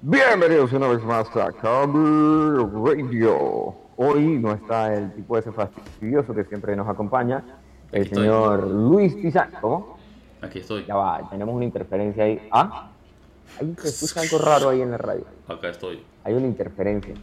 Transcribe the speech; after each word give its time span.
Bienvenidos 0.00 0.72
una 0.72 0.86
vez 0.88 1.02
más 1.02 1.26
a 1.36 1.50
Cover 1.50 2.68
Radio. 2.72 3.74
Hoy 3.96 4.38
no 4.38 4.52
está 4.52 4.94
el 4.94 5.12
tipo 5.12 5.36
ese 5.36 5.50
fastidioso 5.50 6.32
que 6.34 6.44
siempre 6.44 6.76
nos 6.76 6.86
acompaña, 6.88 7.42
el 7.90 8.02
Aquí 8.02 8.08
estoy. 8.10 8.22
señor 8.24 8.68
Luis 8.68 9.14
Pizarro. 9.16 9.58
¿Cómo? 9.60 9.98
Aquí 10.40 10.60
estoy. 10.60 10.84
Ya 10.84 10.94
va, 10.94 11.28
tenemos 11.28 11.52
una 11.52 11.64
interferencia 11.64 12.22
ahí. 12.24 12.48
¿Ah? 12.52 12.90
Ahí 13.60 13.74
se 13.78 13.88
escucha 13.88 14.20
algo 14.20 14.38
raro 14.38 14.68
ahí 14.68 14.82
en 14.82 14.92
la 14.92 14.98
radio. 14.98 15.24
Acá 15.48 15.70
estoy. 15.70 16.00
Hay 16.22 16.34
una 16.34 16.46
interferencia. 16.46 17.14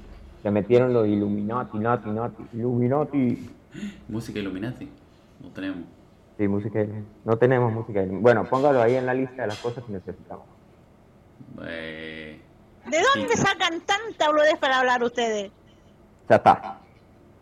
Se 0.44 0.52
metieron 0.52 0.92
los 0.92 1.07
Illuminati, 1.07 1.78
Nati, 1.80 2.10
Nati, 2.10 2.44
Illuminati. 2.54 3.50
Música 4.10 4.39
Illuminati. 4.39 4.89
No 5.42 5.50
tenemos. 5.52 5.80
Sí, 6.38 6.46
música. 6.50 6.86
No 7.23 7.38
tenemos 7.38 7.71
música. 7.71 8.04
Bueno, 8.05 8.44
póngalo 8.50 8.82
ahí 8.82 8.96
en 8.96 9.05
la 9.05 9.14
lista 9.14 9.44
de 9.44 9.48
las 9.48 9.60
cosas 9.60 9.82
que 9.86 9.94
necesitamos. 9.94 10.46
Eh, 11.65 12.25
¿De 12.86 13.02
dónde 13.16 13.36
sacan 13.36 13.82
tanta 13.82 14.28
boludez 14.28 14.57
para 14.60 14.80
hablar 14.80 15.04
ustedes? 15.04 15.52
Ya 16.30 16.36
está. 16.36 16.80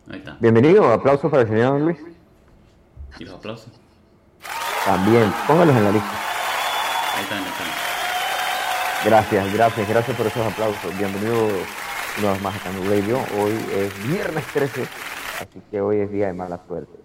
ahí 0.09 0.19
está. 0.19 0.37
Bienvenido, 0.39 0.91
aplauso 0.91 1.29
para 1.29 1.43
el 1.43 1.49
señor 1.49 1.81
Luis. 1.81 1.97
Y 3.19 3.25
los 3.25 3.35
aplausos. 3.35 3.71
También, 4.85 5.33
póngalos 5.45 5.75
en 5.75 5.83
la 5.83 5.91
lista. 5.91 6.11
Ahí 7.15 7.23
están, 7.23 7.39
ahí 7.39 7.49
están. 7.49 7.67
Gracias, 9.05 9.53
gracias, 9.53 9.89
gracias 9.89 10.17
por 10.17 10.27
esos 10.27 10.47
aplausos. 10.47 10.97
Bienvenido 10.97 11.47
una 12.19 12.31
vez 12.31 12.41
más 12.41 12.55
a 12.55 12.59
Cano 12.59 12.89
Radio. 12.89 13.19
Hoy 13.37 13.51
es 13.75 14.07
viernes 14.07 14.45
13, 14.53 14.81
así 15.41 15.61
que 15.69 15.81
hoy 15.81 15.97
es 15.97 16.11
día 16.11 16.27
de 16.27 16.33
mala 16.33 16.61
suerte. 16.67 16.97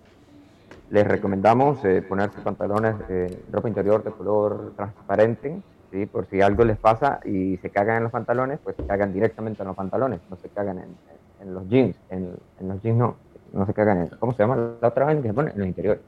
Les 0.91 1.07
recomendamos 1.07 1.85
eh, 1.85 2.03
ponerse 2.03 2.41
pantalones, 2.41 2.95
eh, 3.09 3.45
ropa 3.51 3.69
interior 3.69 4.05
de 4.05 4.13
color 4.13 4.75
transparente, 4.77 5.61
¿sí? 5.91 6.07
por 6.07 6.27
si 6.27 6.41
algo 6.41 6.65
les 6.65 6.79
pasa 6.79 7.21
y 7.25 7.57
se 7.59 7.71
cagan 7.71 7.99
en 7.99 8.03
los 8.05 8.13
pantalones, 8.13 8.59
pues 8.63 8.77
se 8.77 8.87
cagan 8.87 9.13
directamente 9.13 9.63
en 9.63 9.69
los 9.69 9.77
pantalones, 9.77 10.21
no 10.31 10.37
se 10.37 10.49
cagan 10.49 10.79
en, 10.79 10.97
en 11.41 11.55
los 11.55 11.69
jeans. 11.69 11.97
En, 12.11 12.35
en 12.61 12.69
los 12.69 12.83
jeans 12.83 12.99
no, 12.99 13.17
no 13.53 13.67
se 13.67 13.75
cagan 13.75 13.99
en. 13.99 14.09
¿Cómo 14.19 14.33
se 14.33 14.43
llama 14.43 14.57
la 14.81 14.89
otra 14.89 15.07
vez 15.07 15.21
que 15.23 15.29
se 15.29 15.35
pone? 15.35 15.51
En 15.53 15.59
los 15.59 15.67
interiores. 15.67 16.03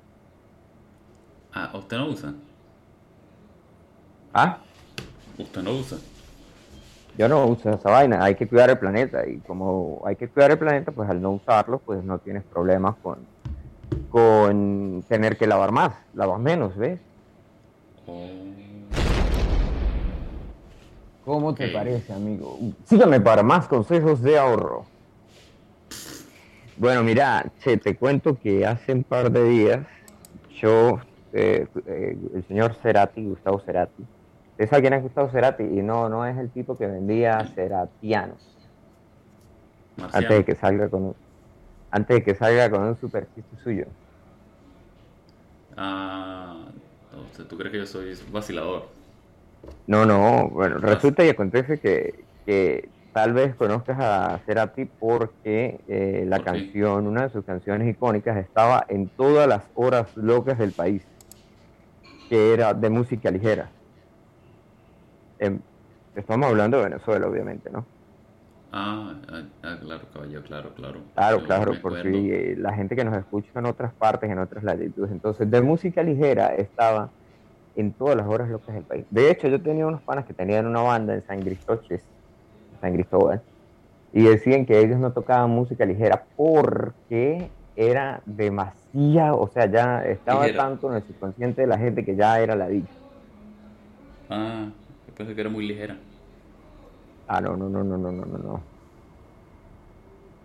Ah, 1.52 1.70
¿usted 1.74 1.96
no 1.96 2.08
usa? 2.08 2.32
¿Ah? 4.32 4.58
¿Usted 5.38 5.62
no 5.62 5.72
usa? 5.72 5.98
Yo 7.18 7.28
no 7.28 7.44
uso 7.46 7.70
esa 7.70 7.90
vaina, 7.90 8.22
hay 8.22 8.34
que 8.36 8.46
cuidar 8.46 8.70
el 8.70 8.78
planeta 8.78 9.26
y 9.26 9.38
como 9.40 10.00
hay 10.06 10.16
que 10.16 10.28
cuidar 10.28 10.52
el 10.52 10.58
planeta, 10.58 10.92
pues 10.92 11.10
al 11.10 11.20
no 11.20 11.32
usarlo, 11.32 11.78
pues 11.78 12.04
no 12.04 12.18
tienes 12.18 12.44
problemas 12.44 12.94
con, 13.02 13.18
con 14.10 15.04
tener 15.08 15.36
que 15.36 15.46
lavar 15.46 15.72
más, 15.72 15.92
lavas 16.14 16.40
menos, 16.40 16.76
¿ves? 16.76 17.00
Oh, 18.06 18.28
¿Cómo 21.30 21.54
te 21.54 21.68
parece, 21.68 22.12
amigo? 22.12 22.58
Sígame 22.84 23.20
para 23.20 23.44
más 23.44 23.68
consejos 23.68 24.20
de 24.20 24.36
ahorro. 24.36 24.90
Bueno, 26.74 27.04
mira, 27.04 27.52
che, 27.60 27.76
te 27.76 27.96
cuento 27.96 28.36
que 28.36 28.66
hace 28.66 28.92
un 28.92 29.04
par 29.04 29.30
de 29.30 29.44
días 29.44 29.86
yo, 30.60 30.98
eh, 31.30 31.68
eh, 31.86 32.18
el 32.34 32.44
señor 32.48 32.74
Cerati, 32.82 33.24
Gustavo 33.24 33.60
Cerati, 33.60 34.02
¿usted 34.50 34.68
sabe 34.68 34.82
quién 34.82 34.94
es 34.94 35.02
Gustavo 35.02 35.30
Cerati? 35.30 35.62
Y 35.62 35.82
no, 35.82 36.08
no 36.08 36.26
es 36.26 36.36
el 36.36 36.50
tipo 36.52 36.76
que 36.76 36.88
vendía 36.88 37.46
ceratianos. 37.54 38.40
antes 39.96 40.28
de 40.38 40.44
que 40.44 40.56
salga 40.56 40.90
con 40.90 41.02
un, 41.04 41.16
antes 41.90 42.16
de 42.18 42.24
que 42.24 42.34
salga 42.34 42.70
con 42.70 42.82
un 42.82 42.96
super 42.98 43.30
chiste 43.34 43.56
suyo. 43.58 43.86
Ah, 45.76 46.72
¿tú 47.48 47.56
crees 47.56 47.72
que 47.72 47.78
yo 47.78 47.86
soy 47.86 48.14
vacilador? 48.30 48.99
No, 49.86 50.06
no, 50.06 50.48
bueno, 50.50 50.78
resulta 50.78 51.24
y 51.24 51.28
acontece 51.30 51.80
que, 51.80 52.26
que 52.46 52.92
tal 53.12 53.32
vez 53.32 53.56
conozcas 53.56 53.98
a 54.00 54.40
Cerati 54.46 54.86
porque 54.98 55.80
eh, 55.88 56.24
la 56.26 56.42
canción, 56.44 57.06
una 57.08 57.24
de 57.24 57.30
sus 57.30 57.44
canciones 57.44 57.88
icónicas 57.88 58.36
estaba 58.36 58.84
en 58.88 59.10
todas 59.10 59.48
las 59.48 59.64
horas 59.74 60.10
locas 60.16 60.58
del 60.58 60.72
país, 60.74 61.04
que 62.28 62.52
era 62.54 62.72
de 62.74 62.88
música 62.90 63.30
ligera. 63.30 63.74
Em, 65.38 65.60
estamos 66.14 66.48
hablando 66.48 66.78
de 66.78 66.84
Venezuela, 66.84 67.26
obviamente, 67.26 67.70
¿no? 67.70 67.88
Ah, 68.72 69.20
ah, 69.28 69.42
ah, 69.62 69.78
claro, 69.80 70.08
caballero, 70.12 70.42
claro, 70.44 70.74
claro. 70.74 71.00
Claro, 71.14 71.38
Yo 71.40 71.44
claro, 71.46 71.72
porque 71.82 72.08
acuerdo. 72.08 72.18
eh, 72.52 72.54
la 72.56 72.74
gente 72.74 72.94
que 72.96 73.04
nos 73.04 73.16
escucha 73.18 73.50
en 73.58 73.66
otras 73.66 73.94
partes, 73.96 74.30
en 74.30 74.38
otras 74.38 74.62
latitudes. 74.64 75.10
Entonces, 75.10 75.50
de 75.50 75.60
música 75.60 76.02
ligera 76.02 76.54
estaba 76.54 77.12
en 77.74 77.94
todas 77.94 78.16
las 78.16 78.26
horas 78.26 78.48
locas 78.48 78.74
del 78.74 78.84
país. 78.84 79.06
De 79.10 79.30
hecho, 79.30 79.48
yo 79.48 79.62
tenía 79.62 79.86
unos 79.86 80.02
panas 80.02 80.26
que 80.26 80.34
tenían 80.34 80.66
una 80.66 80.82
banda 80.82 81.14
en 81.14 81.24
San 81.24 81.40
Cristóbal, 81.40 81.84
San 82.80 82.94
Cristóbal, 82.94 83.42
y 84.12 84.24
decían 84.24 84.66
que 84.66 84.78
ellos 84.80 84.98
no 84.98 85.12
tocaban 85.12 85.50
música 85.50 85.84
ligera 85.84 86.26
porque 86.36 87.50
era 87.76 88.22
demasiado, 88.26 89.40
o 89.40 89.48
sea, 89.48 89.70
ya 89.70 90.04
estaba 90.04 90.46
tanto 90.54 90.90
en 90.90 90.96
el 90.96 91.06
subconsciente 91.06 91.62
de 91.62 91.66
la 91.66 91.78
gente 91.78 92.04
que 92.04 92.16
ya 92.16 92.40
era 92.40 92.56
la 92.56 92.68
dicha. 92.68 92.94
Ah, 94.28 94.68
yo 95.06 95.14
pensé 95.14 95.34
que 95.34 95.40
era 95.40 95.50
muy 95.50 95.66
ligera. 95.66 95.96
Ah, 97.26 97.40
no, 97.40 97.56
no, 97.56 97.68
no, 97.68 97.84
no, 97.84 97.96
no, 97.96 98.10
no, 98.12 98.26
no. 98.26 98.69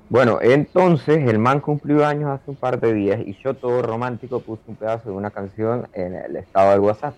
Bueno, 0.08 0.40
entonces 0.42 1.28
el 1.28 1.40
man 1.40 1.62
cumplió 1.62 2.06
años 2.06 2.30
hace 2.30 2.52
un 2.52 2.58
par 2.58 2.80
de 2.80 2.94
días 2.94 3.22
y 3.26 3.36
yo 3.44 3.56
todo 3.58 3.82
romántico 3.82 4.44
puse 4.44 4.64
un 4.68 4.78
pedazo 4.78 5.10
de 5.10 5.16
una 5.16 5.32
canción 5.32 5.88
en 5.94 6.16
el 6.16 6.36
estado 6.38 6.72
del 6.72 6.80
WhatsApp. 6.82 7.18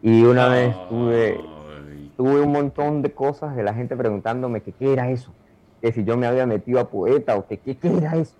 Y 0.00 0.24
una 0.24 0.48
vez 0.48 0.78
tuve, 0.88 1.50
tuve 2.16 2.40
un 2.42 2.52
montón 2.52 3.02
de 3.02 3.14
cosas 3.14 3.56
de 3.56 3.62
la 3.64 3.74
gente 3.74 3.96
preguntándome 3.96 4.62
que 4.62 4.74
qué 4.74 4.92
era 4.92 5.10
eso, 5.10 5.36
que 5.82 5.92
si 5.92 6.04
yo 6.04 6.16
me 6.16 6.26
había 6.26 6.46
metido 6.46 6.80
a 6.80 6.90
poeta 6.90 7.36
o 7.36 7.46
que 7.46 7.60
qué, 7.60 7.78
qué 7.78 7.88
era 7.96 8.16
eso. 8.16 8.36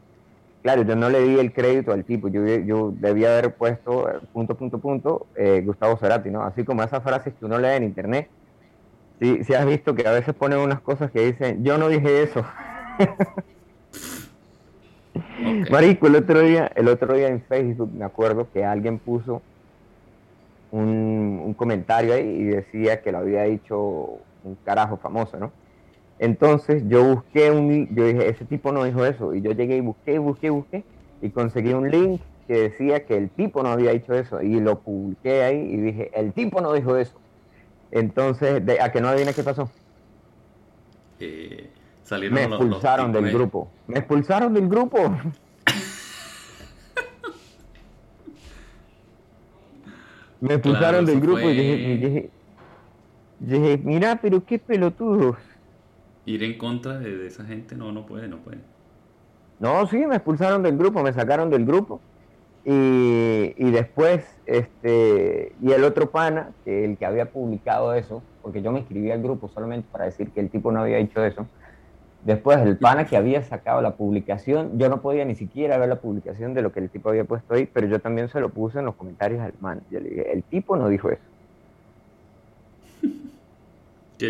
Claro, 0.63 0.83
yo 0.85 0.97
no 0.97 1.11
le 1.11 1.23
di 1.23 1.39
el 1.41 1.53
crédito 1.55 1.93
al 1.93 2.05
tipo, 2.07 2.29
yo, 2.29 2.45
yo 2.47 2.93
debía 2.95 3.31
haber 3.39 3.57
puesto 3.57 4.11
eh, 4.11 4.21
punto, 4.33 4.57
punto, 4.57 4.81
punto, 4.81 5.29
eh, 5.37 5.63
Gustavo 5.65 5.97
Cerati, 5.99 6.31
¿no? 6.31 6.43
Así 6.43 6.65
como 6.65 6.83
esas 6.83 7.03
frases 7.05 7.35
que 7.39 7.47
uno 7.47 7.59
lee 7.59 7.69
en 7.77 7.85
internet. 7.85 8.29
Sí, 9.21 9.45
sí 9.45 9.55
has 9.55 9.67
visto 9.67 9.95
que 9.95 10.07
a 10.09 10.13
veces 10.13 10.35
ponen 10.35 10.59
unas 10.61 10.81
cosas 10.83 11.11
que 11.13 11.27
dicen, 11.27 11.65
yo 11.65 11.79
no 11.79 11.89
dije 11.89 12.23
eso. 12.23 12.45
Marico, 15.71 16.07
el 16.07 16.17
otro 16.17 16.41
día, 16.41 16.71
el 16.75 16.89
otro 16.89 17.15
día 17.15 17.29
en 17.29 17.43
Facebook 17.45 17.93
me 17.93 18.05
acuerdo 18.05 18.51
que 18.51 18.65
alguien 18.65 18.99
puso 18.99 19.43
un, 20.71 21.41
un 21.45 21.55
comentario 21.55 22.15
ahí 22.15 22.27
y 22.29 22.45
decía 22.45 23.03
que 23.03 23.13
lo 23.13 23.19
había 23.19 23.45
dicho 23.45 23.79
un 24.43 24.57
carajo 24.65 24.99
famoso, 24.99 25.39
¿no? 25.39 25.53
Entonces 26.19 26.85
yo 26.89 27.05
busqué 27.05 27.51
un, 27.51 27.95
yo 27.95 28.07
dije, 28.07 28.29
ese 28.31 28.47
tipo 28.47 28.73
no 28.73 28.85
dijo 28.85 29.05
eso, 29.07 29.35
y 29.35 29.43
yo 29.43 29.53
llegué 29.53 29.77
y 29.79 29.81
busqué, 29.81 30.19
busqué, 30.19 30.51
busqué, 30.51 30.87
y 31.21 31.33
conseguí 31.33 31.73
un 31.75 31.91
link 31.91 32.23
que 32.47 32.55
decía 32.71 33.07
que 33.07 33.17
el 33.17 33.31
tipo 33.35 33.63
no 33.63 33.71
había 33.71 33.93
dicho 33.93 34.15
eso, 34.15 34.43
y 34.43 34.61
lo 34.61 34.83
publiqué 34.83 35.43
ahí 35.45 35.59
y 35.59 35.77
dije, 35.79 36.11
el 36.19 36.35
tipo 36.35 36.61
no 36.61 36.73
dijo 36.75 36.97
eso. 36.97 37.23
Entonces, 37.91 38.65
de- 38.67 38.81
a 38.83 38.93
que 38.93 39.01
no 39.03 39.09
adivines 39.09 39.35
qué 39.37 39.45
pasó. 39.45 39.75
Eh, 41.19 41.78
salieron 42.09 42.35
Me 42.35 42.43
los- 42.49 42.51
los 42.51 42.61
expulsaron 42.61 43.13
del 43.13 43.31
grupo. 43.33 43.69
Me 43.87 43.99
expulsaron 43.99 44.55
del 44.55 44.69
grupo. 44.69 44.99
Me 50.41 50.55
expulsaron 50.55 51.05
Claro, 51.05 51.07
del 51.07 51.21
grupo 51.21 51.51
y 51.51 51.57
dije, 51.57 51.75
y 51.75 51.97
dije, 51.97 52.31
dije, 53.41 53.81
mira, 53.85 54.19
pero 54.23 54.45
qué 54.45 54.59
pelotudos. 54.61 55.37
Ir 56.27 56.45
en 56.45 56.57
contra 56.59 56.99
de, 56.99 57.17
de 57.17 57.27
esa 57.27 57.45
gente, 57.45 57.75
no, 57.75 57.91
no 57.91 58.07
puede, 58.07 58.29
no 58.29 58.39
puede. 58.39 58.59
No, 59.59 59.85
sí, 59.89 59.97
me 60.07 60.15
expulsaron 60.17 60.63
del 60.63 60.77
grupo, 60.79 61.03
me 61.03 61.13
sacaron 61.13 61.51
del 61.51 61.65
grupo. 61.65 62.01
Y, 62.65 63.55
y 63.57 63.71
después, 63.73 64.25
este, 64.47 65.57
y 65.61 65.73
el 65.73 65.83
otro 65.83 66.11
pana, 66.11 66.53
que 66.65 66.85
el 66.85 66.97
que 66.99 67.07
había 67.07 67.33
publicado 67.33 67.95
eso, 67.95 68.23
porque 68.41 68.63
yo 68.63 68.71
me 68.71 68.79
inscribí 68.81 69.11
al 69.11 69.23
grupo 69.23 69.49
solamente 69.49 69.89
para 69.91 70.05
decir 70.05 70.31
que 70.33 70.39
el 70.41 70.51
tipo 70.51 70.71
no 70.71 70.81
había 70.83 70.99
hecho 70.99 71.25
eso. 71.25 71.49
Después, 72.25 72.59
el 72.59 72.77
pana 72.77 73.07
que 73.07 73.17
había 73.17 73.43
sacado 73.43 73.81
la 73.81 73.93
publicación, 73.93 74.79
yo 74.79 74.89
no 74.89 75.01
podía 75.01 75.25
ni 75.25 75.35
siquiera 75.35 75.79
ver 75.79 75.89
la 75.89 75.97
publicación 75.97 76.53
de 76.53 76.63
lo 76.63 76.73
que 76.73 76.81
el 76.81 76.91
tipo 76.91 77.09
había 77.11 77.25
puesto 77.25 77.55
ahí, 77.55 77.67
pero 77.67 77.87
yo 77.87 78.01
también 78.01 78.29
se 78.29 78.41
lo 78.41 78.49
puse 78.49 78.81
en 78.81 78.87
los 78.87 78.97
comentarios 78.97 79.41
al 79.41 79.53
man. 79.61 79.81
Yo 79.91 80.01
le 80.01 80.11
dije, 80.11 80.33
el 80.33 80.43
tipo 80.43 80.77
no 80.77 80.89
dijo 80.89 81.11
eso. 81.11 81.23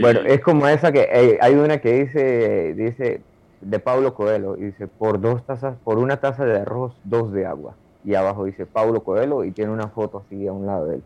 Bueno, 0.03 0.21
es 0.21 0.43
como 0.43 0.69
esa 0.69 0.93
que 0.93 1.09
eh, 1.11 1.39
hay 1.41 1.55
una 1.55 1.79
que 1.79 2.05
dice, 2.05 2.75
dice 2.75 3.23
de 3.63 3.79
Pablo 3.79 4.13
Coelho, 4.13 4.55
y 4.59 4.65
dice 4.65 4.87
por 4.87 5.19
dos 5.19 5.47
tazas, 5.47 5.77
por 5.83 5.97
una 5.97 6.19
taza 6.19 6.45
de 6.45 6.59
arroz, 6.59 6.95
dos 7.05 7.33
de 7.33 7.47
agua. 7.47 7.75
Y 8.05 8.15
abajo 8.15 8.45
dice 8.45 8.67
Pablo 8.67 9.03
Coelho 9.03 9.45
y 9.45 9.51
tiene 9.51 9.73
una 9.73 9.89
foto 9.89 10.23
así 10.25 10.47
a 10.47 10.53
un 10.53 10.67
lado 10.67 10.89
de 10.89 10.97
él. 10.97 11.03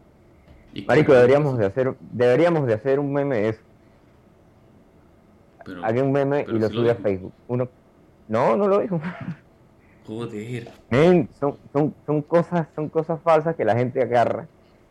Marico, 0.86 1.12
deberíamos 1.12 1.58
de 1.58 1.66
hacer, 1.66 1.94
deberíamos 2.00 2.66
de 2.66 2.74
hacer 2.74 2.98
un 2.98 3.12
meme 3.12 3.36
de 3.36 3.48
eso. 3.50 3.60
Pero, 5.64 6.04
un 6.04 6.12
meme 6.12 6.46
y 6.48 6.58
lo 6.58 6.68
sube 6.68 6.90
a. 6.90 6.94
Facebook. 6.94 7.32
Uno, 7.48 7.68
no, 8.28 8.56
no 8.56 8.68
lo 8.68 8.80
dijo. 8.80 9.00
Joder. 10.06 10.68
Son, 11.38 11.58
son, 11.72 11.94
son 12.06 12.22
cosas, 12.22 12.66
son 12.74 12.88
cosas 12.88 13.20
falsas 13.22 13.54
que 13.54 13.64
la 13.64 13.76
gente 13.76 14.02
agarra 14.02 14.46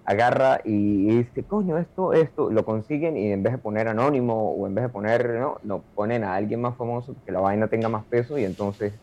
agarra 0.05 0.61
y 0.63 1.17
dice, 1.17 1.43
coño, 1.43 1.77
esto, 1.77 2.13
esto, 2.13 2.49
lo 2.49 2.65
consiguen 2.65 3.17
y 3.17 3.31
en 3.31 3.43
vez 3.43 3.53
de 3.53 3.57
poner 3.59 3.87
anónimo 3.87 4.51
o 4.51 4.67
en 4.67 4.75
vez 4.75 4.83
de 4.83 4.89
poner, 4.89 5.29
no, 5.39 5.59
no 5.63 5.83
ponen 5.95 6.23
a 6.23 6.35
alguien 6.35 6.61
más 6.61 6.75
famoso 6.75 7.15
que 7.25 7.31
la 7.31 7.39
vaina 7.39 7.67
tenga 7.67 7.89
más 7.89 8.03
peso 8.05 8.37
y 8.37 8.43
entonces 8.43 8.93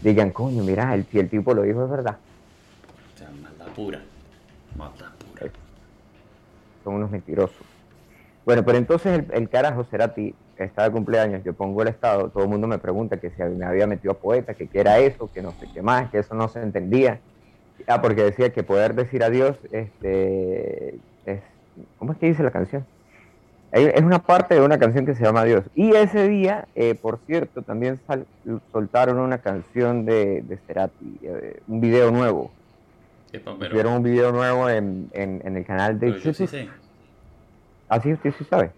digan, 0.00 0.30
coño, 0.30 0.62
mira, 0.62 0.94
el, 0.94 1.04
si 1.06 1.18
el 1.18 1.28
tipo 1.28 1.54
lo 1.54 1.62
dijo 1.62 1.84
es 1.84 1.90
verdad. 1.90 2.18
O 3.14 3.18
sea, 3.18 3.30
maldad 3.42 3.68
pura. 3.74 4.00
Maldad 4.76 5.10
pura. 5.18 5.50
Son 6.84 6.94
unos 6.94 7.10
mentirosos. 7.10 7.66
Bueno, 8.44 8.64
pero 8.64 8.78
entonces 8.78 9.18
el, 9.18 9.26
el 9.32 9.48
carajo 9.48 9.84
Cerati 9.84 10.34
está 10.64 10.84
de 10.84 10.92
cumpleaños, 10.92 11.42
yo 11.44 11.54
pongo 11.54 11.82
el 11.82 11.88
estado, 11.88 12.30
todo 12.30 12.44
el 12.44 12.50
mundo 12.50 12.66
me 12.68 12.78
pregunta 12.78 13.18
que 13.20 13.30
si 13.30 13.42
me 13.42 13.66
había 13.66 13.86
metido 13.86 14.12
a 14.12 14.20
poeta, 14.20 14.54
que 14.54 14.68
qué 14.68 14.80
era 14.80 14.98
eso, 14.98 15.30
que 15.30 15.42
no 15.42 15.54
sé 15.54 15.68
qué 15.72 15.82
más, 15.82 16.10
que 16.10 16.18
eso 16.20 16.34
no 16.34 16.48
se 16.48 16.60
entendía. 16.62 17.22
Ah, 17.88 18.02
porque 18.02 18.22
decía 18.24 18.52
que 18.52 18.62
poder 18.64 18.94
decir 18.94 19.22
adiós, 19.24 19.58
este, 19.70 21.00
es, 21.24 21.42
¿cómo 21.96 22.12
es 22.12 22.18
que 22.18 22.26
dice 22.28 22.42
la 22.42 22.50
canción? 22.52 22.88
Es 23.70 24.02
una 24.02 24.20
parte 24.20 24.54
de 24.54 24.62
una 24.62 24.78
canción 24.78 25.04
que 25.06 25.14
se 25.14 25.24
llama 25.24 25.42
Adiós. 25.42 25.64
Y 25.74 25.94
ese 25.94 26.28
día, 26.28 26.68
eh, 26.74 26.94
por 26.94 27.22
cierto, 27.26 27.62
también 27.62 27.98
sal- 28.06 28.26
soltaron 28.72 29.18
una 29.18 29.40
canción 29.42 30.06
de, 30.06 30.42
de 30.42 30.58
Cerati, 30.66 31.18
eh, 31.22 31.60
un 31.66 31.80
video 31.80 32.10
nuevo. 32.10 32.56
Hicieron 33.60 33.92
un 33.94 34.02
video 34.02 34.32
nuevo 34.32 34.68
en, 34.68 35.08
en, 35.12 35.40
en 35.46 35.56
el 35.56 35.64
canal 35.64 35.98
de 36.00 36.12
sí 36.14 36.20
YouTube. 36.24 36.50
Ah, 37.88 38.00
sí, 38.00 38.12
usted 38.12 38.32
sí 38.38 38.44
sabe. 38.44 38.74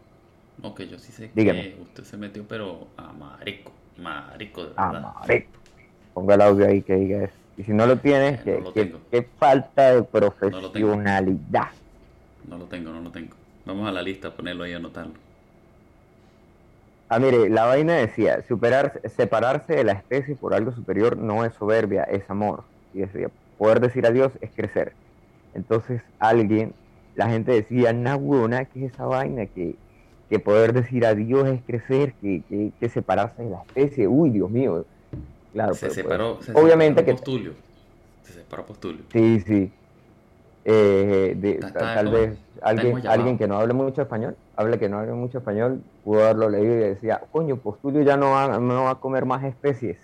Que 0.76 0.86
yo 0.88 0.98
sí 0.98 1.10
sé 1.12 1.30
Dígame. 1.34 1.74
que 1.74 1.82
usted 1.82 2.04
se 2.04 2.16
metió, 2.16 2.44
pero 2.46 2.88
a 2.96 3.12
marico. 3.12 3.72
Marico, 3.98 4.62
de 4.62 4.68
verdad. 4.70 5.12
marico. 5.20 5.50
Ponga 6.14 6.34
el 6.34 6.40
audio 6.42 6.66
ahí 6.66 6.82
que 6.82 6.94
diga 6.96 7.24
eso. 7.24 7.34
Y 7.56 7.64
si 7.64 7.72
no 7.72 7.86
lo 7.86 7.96
tienes, 7.98 8.40
Eh, 8.40 8.42
que, 8.44 8.52
no 8.52 8.60
lo 8.60 8.72
que- 8.72 8.84
tengo. 8.84 8.98
que 9.10 9.22
falta 9.38 9.94
de 9.94 10.02
profesionalidad. 10.02 11.68
No 12.48 12.56
lo 12.58 12.64
tengo, 12.66 12.90
no 12.92 13.00
lo 13.00 13.10
tengo. 13.10 13.34
Vamos 13.66 13.88
a 13.88 13.92
la 13.92 14.02
lista, 14.02 14.30
ponerlo 14.34 14.64
ahí, 14.64 14.72
anotarlo. 14.72 15.12
Ah, 17.08 17.18
mire, 17.18 17.48
la 17.50 17.64
vaina 17.66 17.94
decía, 17.94 18.42
superar, 18.46 19.00
separarse 19.16 19.74
de 19.74 19.84
la 19.84 19.92
especie 19.92 20.36
por 20.36 20.54
algo 20.54 20.72
superior 20.72 21.16
no 21.16 21.44
es 21.44 21.52
soberbia, 21.54 22.04
es 22.04 22.28
amor. 22.30 22.62
Y 22.94 23.00
decía, 23.00 23.28
poder 23.58 23.80
decir 23.80 24.06
adiós 24.06 24.32
es 24.40 24.50
crecer. 24.54 24.92
Entonces 25.54 26.02
alguien, 26.20 26.72
la 27.16 27.28
gente 27.28 27.50
decía, 27.52 27.92
nah, 27.92 28.14
huevona, 28.16 28.64
¿qué 28.66 28.86
es 28.86 28.92
esa 28.92 29.06
vaina? 29.06 29.46
Que, 29.46 29.74
que 30.30 30.38
poder 30.38 30.72
decir 30.72 31.04
adiós 31.04 31.46
es 31.48 31.60
crecer, 31.66 32.14
que, 32.14 32.42
que, 32.48 32.70
que 32.80 32.88
separarse 32.88 33.42
de 33.42 33.50
la 33.50 33.62
especie. 33.62 34.06
Uy, 34.08 34.30
Dios 34.30 34.48
mío. 34.50 34.84
Claro, 35.52 35.74
se 35.74 35.80
pero, 35.88 35.92
pues, 35.92 35.94
separó, 35.94 36.38
se 36.42 36.52
obviamente 36.52 37.00
separó 37.00 37.06
que 37.06 37.12
Postulio. 37.22 37.52
Se 38.22 38.32
separó 38.32 38.64
Postulio. 38.66 39.02
Sí, 39.12 39.40
sí. 39.40 39.72
Eh, 40.64 41.34
de- 41.36 41.50
Está- 41.52 41.72
ta- 41.72 41.78
está 41.80 41.94
tal 41.94 42.04
como- 42.06 42.18
vez 42.18 42.38
alguien, 42.62 43.06
alguien 43.08 43.38
que 43.38 43.48
no 43.48 43.58
hable 43.58 43.72
mucho 43.72 44.02
español, 44.02 44.36
hable 44.56 44.78
que 44.78 44.88
no 44.88 44.98
hable 44.98 45.12
mucho 45.12 45.38
español, 45.38 45.82
pudo 46.04 46.22
haberlo 46.22 46.48
leído 46.50 46.74
y 46.76 46.78
decía, 46.78 47.22
coño, 47.32 47.56
Postulio 47.56 48.02
ya 48.02 48.16
no 48.16 48.30
va, 48.32 48.58
no 48.58 48.84
va 48.84 48.90
a 48.90 48.94
comer 48.96 49.24
más 49.26 49.42
especies. 49.44 49.98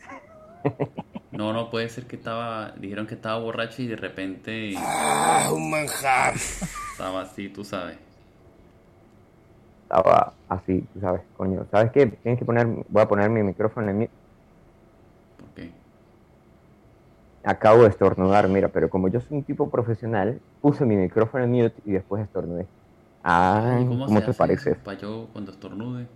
No, 1.32 1.52
no, 1.52 1.68
puede 1.70 1.90
ser 1.90 2.06
que 2.06 2.16
estaba, 2.16 2.72
dijeron 2.78 3.06
que 3.06 3.12
estaba 3.14 3.38
borracho 3.38 3.82
y 3.82 3.86
de 3.88 3.96
repente 3.96 4.72
Ah, 4.78 5.50
un 5.52 5.70
manjar. 5.70 6.32
estaba 6.34 7.20
así, 7.22 7.50
tú 7.50 7.62
sabes. 7.62 7.98
Estaba 9.88 10.34
así, 10.48 10.84
sabes, 11.00 11.22
coño. 11.34 11.64
¿Sabes 11.70 11.92
qué? 11.92 12.06
Tienes 12.06 12.40
que 12.40 12.44
poner, 12.44 12.66
voy 12.88 13.02
a 13.02 13.06
poner 13.08 13.30
mi 13.30 13.42
micrófono 13.44 13.88
en 13.88 13.98
mute. 13.98 14.10
¿Por 15.38 15.48
qué? 15.50 15.70
Acabo 17.44 17.84
de 17.84 17.90
estornudar, 17.90 18.48
mira, 18.48 18.68
pero 18.68 18.90
como 18.90 19.06
yo 19.06 19.20
soy 19.20 19.38
un 19.38 19.44
tipo 19.44 19.70
profesional, 19.70 20.40
puse 20.60 20.84
mi 20.84 20.96
micrófono 20.96 21.44
en 21.44 21.52
mute 21.52 21.74
y 21.84 21.92
después 21.92 22.24
estornudé. 22.24 22.66
Ah, 23.22 23.78
¿cómo, 23.86 24.08
se 24.08 24.20
te 24.22 24.32
parece? 24.32 24.74
Para 24.74 24.98
yo 24.98 25.28
cuando 25.32 25.52
estornude. 25.52 26.08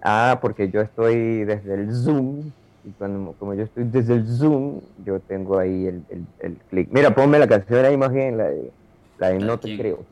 Ah, 0.00 0.38
porque 0.40 0.70
yo 0.70 0.80
estoy 0.80 1.44
desde 1.44 1.74
el 1.74 1.92
Zoom. 1.92 2.52
Y 2.84 2.92
cuando, 2.94 3.34
como 3.34 3.52
yo 3.52 3.64
estoy 3.64 3.84
desde 3.84 4.14
el 4.14 4.26
Zoom, 4.26 4.80
yo 5.04 5.20
tengo 5.20 5.58
ahí 5.58 5.86
el, 5.86 6.06
el, 6.08 6.26
el 6.38 6.58
clic. 6.70 6.88
Mira, 6.90 7.14
ponme 7.14 7.38
la 7.38 7.48
canción 7.48 7.84
ahí 7.84 7.98
más 7.98 8.12
bien, 8.12 8.38
la 8.38 8.44
de, 8.44 8.72
la 9.18 9.28
de 9.28 9.34
¿La 9.34 9.40
de 9.40 9.46
No 9.46 9.58
te 9.58 9.68
quién? 9.68 9.78
creo. 9.78 10.06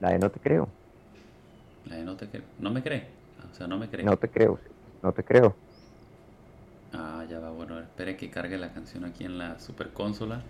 La 0.00 0.10
de 0.10 0.18
No 0.18 0.30
te 0.30 0.40
creo. 0.40 0.68
La 1.88 1.96
no 1.98 2.16
te. 2.16 2.28
¿No 2.58 2.70
me 2.70 2.82
cree? 2.82 3.08
O 3.50 3.54
sea, 3.54 3.66
no 3.66 3.78
me 3.78 3.88
cree. 3.88 4.04
No 4.04 4.16
te 4.16 4.28
creo. 4.28 4.58
No 5.02 5.12
te 5.12 5.24
creo. 5.24 5.54
Ah, 6.92 7.24
ya 7.28 7.38
va, 7.38 7.50
bueno, 7.50 7.78
espere 7.78 8.16
que 8.16 8.30
cargue 8.30 8.58
la 8.58 8.72
canción 8.72 9.04
aquí 9.04 9.24
en 9.24 9.38
la 9.38 9.58
super 9.58 9.90
consola. 9.90 10.42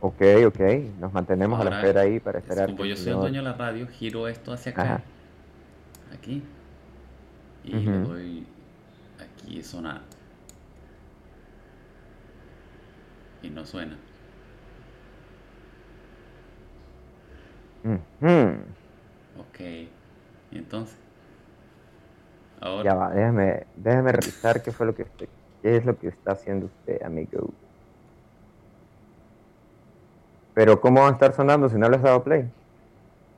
Ok, 0.00 0.22
ok. 0.46 0.60
Nos 1.00 1.12
mantenemos 1.12 1.60
a 1.60 1.64
la 1.64 1.76
espera 1.76 2.02
ahí 2.02 2.20
para 2.20 2.38
es 2.38 2.44
esperar. 2.44 2.70
Como 2.70 2.84
yo 2.84 2.96
soy 2.96 3.12
el 3.12 3.18
dueño 3.18 3.42
de 3.42 3.48
la 3.48 3.54
radio, 3.54 3.86
giro 3.88 4.28
esto 4.28 4.52
hacia 4.52 4.72
acá. 4.72 4.82
Ajá. 4.82 5.02
Aquí. 6.12 6.42
Y 7.64 7.72
le 7.72 7.98
doy 7.98 8.46
aquí 9.18 9.62
sonar. 9.62 10.02
Y 13.42 13.50
no 13.50 13.64
suena. 13.64 13.96
Ok. 19.38 19.60
Y 20.56 20.58
entonces. 20.58 20.96
Ahora. 22.60 22.82
Ya 22.82 22.94
va, 22.94 23.10
déjame, 23.12 23.66
déjame 23.74 24.12
revisar 24.12 24.62
qué 24.62 24.72
fue 24.72 24.86
lo 24.86 24.94
que 24.94 25.04
qué 25.62 25.76
es 25.76 25.84
lo 25.84 25.98
que 25.98 26.08
está 26.08 26.32
haciendo 26.32 26.66
usted, 26.66 27.02
amigo. 27.02 27.58
Pero 30.54 30.80
¿cómo 30.80 31.02
va 31.02 31.08
a 31.08 31.12
estar 31.12 31.32
sonando 31.34 31.68
si 31.68 31.76
no 31.78 31.88
le 31.88 31.96
has 31.96 32.02
dado 32.02 32.24
play? 32.24 32.52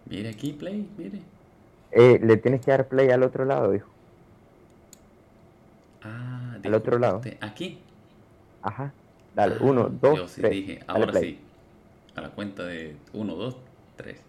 Mire 0.07 0.31
aquí, 0.31 0.53
play, 0.55 0.93
mire. 0.97 1.31
Eh, 1.91 2.19
le 2.23 2.37
tienes 2.39 2.63
que 2.63 2.71
dar 2.71 2.89
play 2.89 3.11
al 3.11 3.23
otro 3.23 3.45
lado, 3.45 3.71
dijo. 3.73 3.95
Ah, 6.01 6.59
Al 6.63 6.75
otro 6.75 6.99
disculpe 6.99 6.99
lado. 6.99 7.17
usted. 7.17 7.39
Aquí. 7.41 7.85
Ajá. 8.63 8.95
Dale, 9.35 9.57
Ah, 9.57 9.59
uno, 9.61 9.89
dos, 9.89 10.17
Yo 10.17 10.29
sí 10.29 10.41
tres. 10.41 10.51
dije, 10.51 10.85
ahora 10.87 11.13
sí. 11.13 11.39
A 12.15 12.21
la 12.21 12.31
cuenta 12.35 12.65
de 12.65 12.97
uno, 13.13 13.35
dos, 13.37 13.57
tres. 13.97 14.28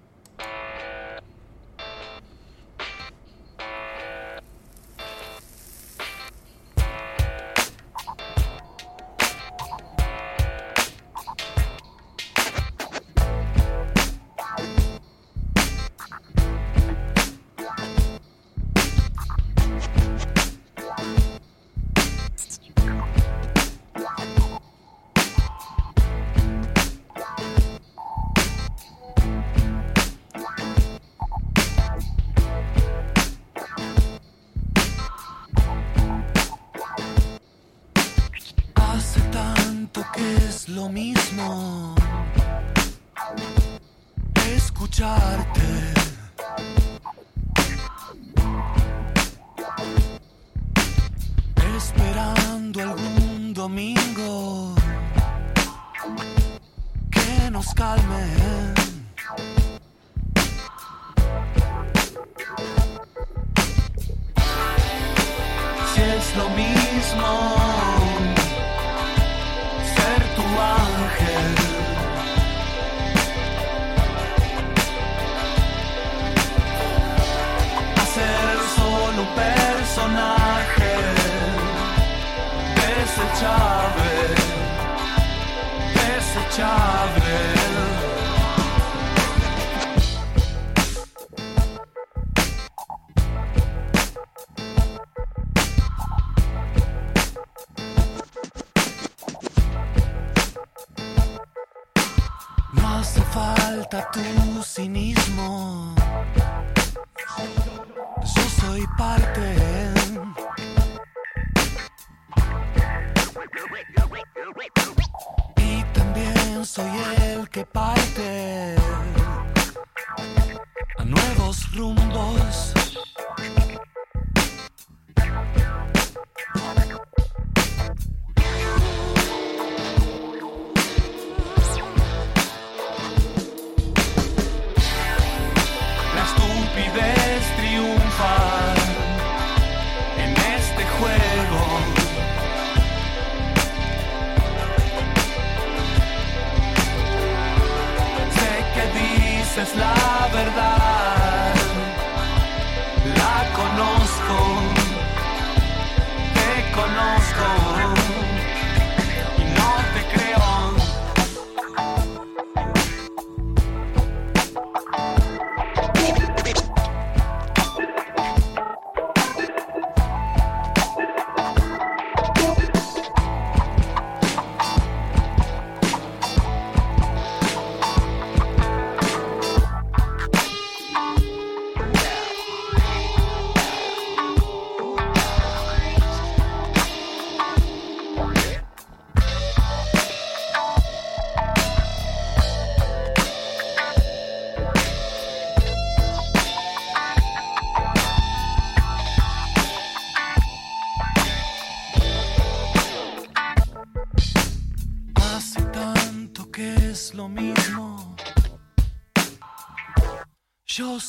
Calme. 57.73 58.48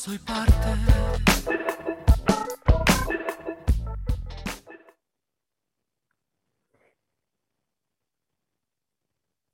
Soy 0.00 0.18
parte. 0.18 0.54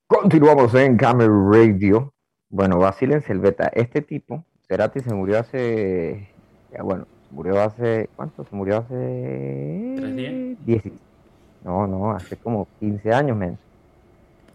Continuamos 0.06 0.72
en 0.74 0.96
Camel 0.96 1.30
Radio. 1.50 2.12
Bueno, 2.48 2.78
vacílense 2.78 3.32
el 3.32 3.40
beta. 3.40 3.68
Este 3.74 4.02
tipo, 4.02 4.44
Cerati 4.68 5.00
se 5.00 5.12
murió 5.12 5.40
hace. 5.40 6.28
Ya 6.72 6.82
bueno, 6.82 7.06
se 7.28 7.34
murió 7.34 7.60
hace. 7.60 8.08
¿Cuánto? 8.14 8.44
Se 8.44 8.54
murió 8.54 8.78
hace. 8.78 9.94
¿Tres 9.96 10.16
días? 10.16 10.32
Diez- 10.64 10.92
No, 11.64 11.86
no, 11.88 12.12
hace 12.12 12.36
como 12.36 12.68
15 12.78 13.12
años, 13.12 13.36
men. 13.36 13.58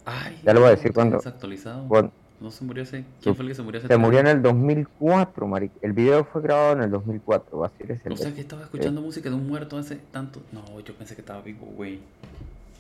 Ay, 0.06 0.40
Ya 0.44 0.54
le 0.54 0.60
voy 0.62 0.70
a 0.70 0.72
decir 0.72 0.94
desactualizado. 0.94 1.88
Cuando- 1.88 2.12
No 2.42 2.50
se 2.50 2.64
murió 2.64 2.82
ese. 2.82 3.06
¿Quién 3.22 3.36
fue 3.36 3.44
el 3.44 3.50
que 3.50 3.56
se 3.56 3.62
murió 3.62 3.78
hace 3.78 3.88
Se 3.88 3.90
tres 3.90 4.00
murió 4.00 4.20
en 4.20 4.28
el 4.28 4.42
2004, 4.42 5.48
marica. 5.48 5.76
El 5.84 5.94
video 5.94 6.26
fue 6.26 6.42
grabado 6.42 6.74
en 6.74 6.82
el 6.82 6.90
2004. 6.90 7.60
Vacílense 7.60 8.02
el 8.04 8.14
O 8.14 8.18
sea 8.18 8.34
que 8.34 8.42
estaba 8.42 8.64
escuchando 8.64 9.00
música 9.00 9.30
de 9.30 9.36
un 9.36 9.48
muerto 9.48 9.78
hace 9.78 9.98
tanto. 10.12 10.42
No, 10.52 10.80
yo 10.80 10.96
pensé 10.96 11.14
que 11.14 11.22
estaba 11.22 11.42
vivo, 11.42 11.68
güey. 11.68 12.00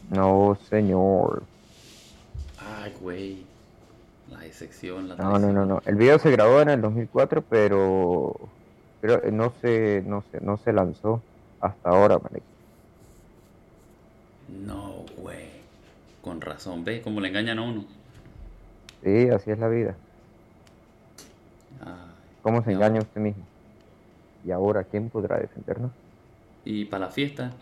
No, 0.09 0.57
señor. 0.67 1.43
Ay, 2.57 2.91
güey. 2.99 3.45
La 4.31 4.39
decepción, 4.39 5.07
la 5.07 5.15
No, 5.15 5.37
no, 5.37 5.53
no, 5.53 5.65
no. 5.67 5.81
El 5.85 5.95
video 5.95 6.17
se 6.17 6.31
grabó 6.31 6.61
en 6.61 6.69
el 6.69 6.81
2004, 6.81 7.43
pero, 7.47 8.35
pero 8.99 9.23
eh, 9.23 9.31
no 9.31 9.53
se, 9.61 10.03
no 10.07 10.23
se, 10.31 10.41
no 10.41 10.57
se 10.57 10.73
lanzó 10.73 11.21
hasta 11.59 11.89
ahora, 11.89 12.17
marica. 12.17 12.45
No, 14.65 15.05
güey. 15.17 15.51
Con 16.23 16.41
razón, 16.41 16.83
ve 16.83 17.01
cómo 17.03 17.21
le 17.21 17.27
engañan 17.27 17.59
a 17.59 17.61
uno. 17.61 17.85
Sí, 19.03 19.29
así 19.29 19.51
es 19.51 19.59
la 19.59 19.67
vida. 19.67 20.01
Ay, 21.81 22.15
¿Cómo 22.41 22.63
se 22.63 22.71
no. 22.71 22.71
engaña 22.71 23.01
usted 23.01 23.19
mismo? 23.21 23.49
Y 24.43 24.51
ahora, 24.51 24.85
¿quién 24.85 25.09
podrá 25.11 25.39
defendernos? 25.39 25.93
Y 26.63 26.85
para 26.85 27.05
la 27.05 27.11
fiesta, 27.11 27.55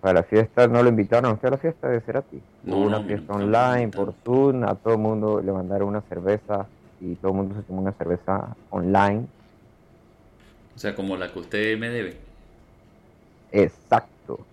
Para 0.00 0.14
la 0.20 0.22
fiesta, 0.24 0.68
¿no 0.68 0.82
lo 0.82 0.88
invitaron 0.90 1.30
a 1.30 1.34
usted 1.34 1.48
a 1.48 1.50
la 1.52 1.58
fiesta 1.58 1.88
de 1.88 2.00
Cerati? 2.00 2.44
No, 2.62 2.76
Hubo 2.76 2.86
una 2.86 3.00
no, 3.00 3.02
fiesta 3.02 3.34
online 3.34 3.90
por. 3.92 4.16
Zoom, 4.24 4.62
a 4.64 4.76
todo 4.76 4.94
el 4.94 5.00
mundo 5.00 5.40
le 5.42 5.52
mandaron 5.52 5.88
una 5.88 6.02
cerveza 6.02 6.70
y 7.00 7.16
todo 7.16 7.32
el 7.32 7.36
mundo 7.38 7.56
se 7.56 7.64
tomó 7.64 7.80
una 7.82 7.92
cerveza 7.94 8.56
online. 8.68 9.28
o 10.74 10.78
sea, 10.78 10.94
como 10.94 11.16
la 11.16 11.32
que 11.32 11.38
usted 11.38 11.78
me 11.78 11.88
debe. 11.90 12.20
Exacto. 13.50 14.48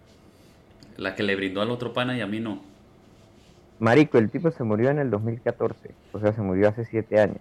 La 0.98 1.16
que 1.16 1.24
le 1.24 1.38
brindó 1.38 1.62
al 1.62 1.72
otro 1.72 1.94
pana 1.94 2.18
y 2.18 2.22
a 2.22 2.28
mí 2.28 2.42
no. 2.42 2.75
Marico, 3.80 4.18
el 4.18 4.30
tipo 4.30 4.52
se 4.52 4.64
murió 4.64 4.90
en 4.90 5.00
el 5.00 5.10
2014, 5.10 5.92
o 6.14 6.20
sea, 6.20 6.34
se 6.34 6.42
murió 6.42 6.70
hace 6.70 6.86
siete 6.86 7.20
años. 7.20 7.40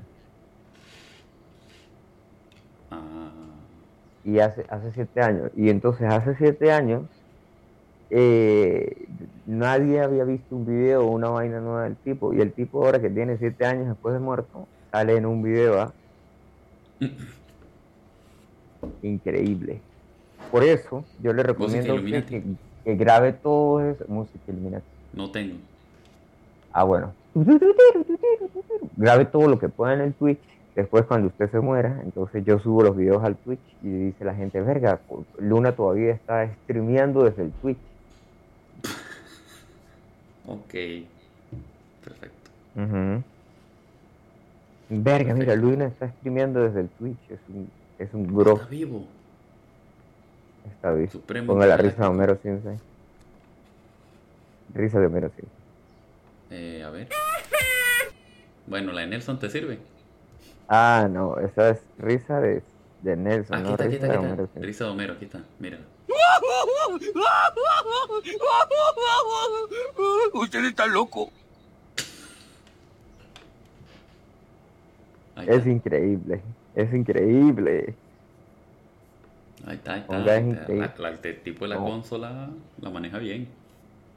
Ah, 2.91 3.31
y 4.25 4.39
hace, 4.41 4.65
hace 4.69 4.93
siete 4.93 5.21
años. 5.21 5.51
Y 5.57 5.71
entonces 5.71 6.09
hace 6.11 6.35
siete 6.37 6.73
años 6.73 7.03
eh, 8.11 9.07
nadie 9.47 10.01
había 10.01 10.25
visto 10.25 10.57
un 10.57 10.67
video 10.67 11.07
o 11.07 11.11
una 11.11 11.29
vaina 11.29 11.61
nueva 11.61 11.85
del 11.85 11.97
tipo. 11.97 12.35
Y 12.35 12.41
el 12.41 12.53
tipo 12.53 12.85
ahora 12.85 13.01
que 13.01 13.11
tiene 13.11 13.39
siete 13.39 13.65
años 13.65 13.89
después 13.89 14.15
de 14.15 14.21
muerto, 14.21 14.67
sale 14.91 15.17
en 15.17 15.27
un 15.27 15.43
video. 15.43 15.81
¿ah? 15.81 15.93
Increíble. 19.03 19.81
Por 20.51 20.65
eso 20.65 21.05
yo 21.23 21.33
le 21.33 21.43
recomiendo 21.43 21.95
Illuminati. 21.95 22.41
que, 22.41 22.43
que 22.85 22.97
grabe 22.97 23.33
todo 23.33 23.81
eso. 23.81 24.05
Música 24.09 24.41
Illuminati. 24.49 24.87
no 25.13 25.31
tengo. 25.31 25.57
Ah, 26.75 26.83
bueno. 26.83 27.15
Grabe 28.97 29.25
todo 29.25 29.49
lo 29.49 29.59
que 29.59 29.69
pueda 29.69 29.95
en 29.95 30.01
el 30.01 30.13
Twitch. 30.13 30.41
Después, 30.75 31.05
cuando 31.05 31.29
usted 31.29 31.49
se 31.51 31.61
muera, 31.61 32.01
entonces 32.03 32.45
yo 32.45 32.59
subo 32.59 32.83
los 32.83 32.97
videos 32.97 33.23
al 33.23 33.37
Twitch 33.37 33.61
y 33.81 33.89
dice 33.89 34.25
la 34.25 34.35
gente, 34.35 34.61
verga, 34.61 35.01
Luna 35.39 35.77
todavía 35.77 36.13
está 36.13 36.53
streameando 36.65 37.23
desde 37.25 37.45
el 37.45 37.53
Twitch. 37.53 37.79
Ok. 40.47 40.75
Perfecto. 42.05 42.51
Verga, 44.91 45.33
mira. 45.33 45.57
Luna 45.57 45.87
está 45.87 46.11
streameando 46.11 46.61
desde 46.61 46.81
el 46.81 46.89
Twitch. 46.91 47.17
Es 47.31 47.39
un, 47.49 47.71
es 47.99 48.13
un 48.13 48.27
bro. 48.27 48.57
Está 48.57 48.67
vivo. 48.67 49.07
Está 50.71 50.93
bien. 50.93 51.09
Supremo 51.09 51.55
Ponga 51.55 51.67
la 51.67 51.79
risa 51.79 52.03
de. 52.03 52.09
Homero 52.09 52.37
Simpson. 52.43 52.79
Risa 54.75 55.01
de 55.01 55.07
Homero 55.07 55.31
Simpson. 55.31 55.64
Eh, 56.57 56.85
a 56.85 56.91
ver. 56.91 57.09
Bueno, 58.69 58.93
la 58.93 59.01
de 59.01 59.09
Nelson 59.09 59.41
te 59.41 59.51
sirve. 59.51 59.79
Ah, 60.69 61.09
no, 61.11 61.37
esa 61.39 61.71
es 61.71 61.83
risa 61.99 62.41
de, 62.41 62.63
de 63.03 63.17
Nelson, 63.17 63.57
Aquí 63.57 63.65
no 63.65 63.71
está, 63.73 63.85
aquí 63.85 63.95
risa 63.95 64.07
está, 64.07 64.13
de 64.13 64.19
aquí 64.19 64.27
Homero. 64.33 64.49
Risa 64.55 64.85
de 64.85 64.91
Homero, 64.91 65.13
aquí 65.15 65.25
está. 65.25 65.41
Mírala. 65.59 65.85
Usted 70.33 70.65
está 70.65 70.87
loco. 70.87 71.31
Es 75.47 75.67
increíble, 75.67 76.41
es 76.75 76.95
increíble. 76.95 77.95
Ahí 79.67 79.77
está, 79.77 79.95
ahí 79.95 80.01
está. 80.01 80.17
Ahí. 80.17 80.79
La- 80.79 80.95
la- 80.99 81.09
el 81.11 81.41
tipo 81.43 81.65
de 81.65 81.69
la 81.71 81.77
No. 81.77 81.85
consola 81.85 82.49
la 82.81 82.91
maneja 82.91 83.19
bien. 83.19 83.49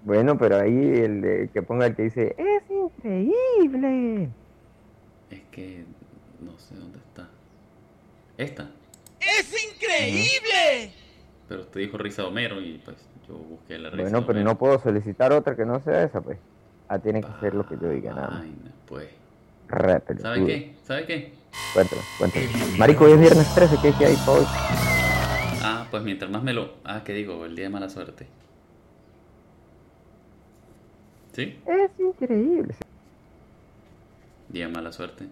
Bueno, 0.07 0.37
pero 0.37 0.55
ahí 0.55 0.71
el 0.71 1.19
de- 1.21 1.49
que 1.53 1.61
ponga 1.61 1.85
el 1.85 1.93
que 1.93 2.03
dice, 2.03 2.33
es 2.37 2.63
increíble. 2.71 4.29
Es 5.29 5.41
que 5.51 5.83
no 6.39 6.57
sé 6.57 6.75
dónde 6.75 6.97
está. 6.99 7.27
Esta. 8.37 8.69
¡Es 9.19 9.51
increíble! 9.73 10.93
Pero 11.49 11.61
usted 11.63 11.81
dijo 11.81 11.97
risa 11.97 12.21
de 12.21 12.29
Homero 12.29 12.61
y 12.61 12.77
pues 12.85 12.95
yo 13.27 13.35
busqué 13.35 13.77
la 13.77 13.89
risa 13.89 14.01
Bueno, 14.03 14.19
de 14.21 14.25
pero 14.27 14.39
Homero. 14.39 14.49
no 14.53 14.57
puedo 14.57 14.79
solicitar 14.79 15.33
otra 15.33 15.57
que 15.57 15.65
no 15.65 15.81
sea 15.81 16.03
esa, 16.03 16.21
pues. 16.21 16.37
Ah, 16.87 16.99
tiene 16.99 17.19
que 17.19 17.27
ser 17.41 17.53
lo 17.53 17.67
que 17.67 17.75
yo 17.77 17.89
diga, 17.89 18.13
nada. 18.13 18.39
Vaina, 18.39 18.71
pues. 18.87 19.09
¿Sabe 20.21 20.45
qué? 20.45 20.75
¿Sabe 20.83 21.05
qué? 21.05 21.33
Cuéntame, 21.73 22.01
cuéntame. 22.17 22.47
Marico, 22.77 23.03
hoy 23.03 23.11
es 23.11 23.19
viernes 23.19 23.53
13, 23.55 23.75
¿qué, 23.81 23.91
qué 23.99 24.05
hay 24.05 24.15
para 24.25 24.31
hoy? 24.39 24.45
Ah, 25.63 25.85
pues 25.91 26.01
mientras 26.03 26.31
más 26.31 26.41
me 26.43 26.53
lo... 26.53 26.75
Ah, 26.85 27.01
¿qué 27.03 27.11
digo? 27.11 27.43
El 27.45 27.57
día 27.57 27.65
de 27.65 27.69
mala 27.71 27.89
suerte. 27.89 28.25
¿Sí? 31.37 31.55
Es 31.67 31.91
increíble. 31.99 32.73
Día 34.49 34.65
de 34.65 34.73
mala 34.73 34.91
suerte. 34.91 35.23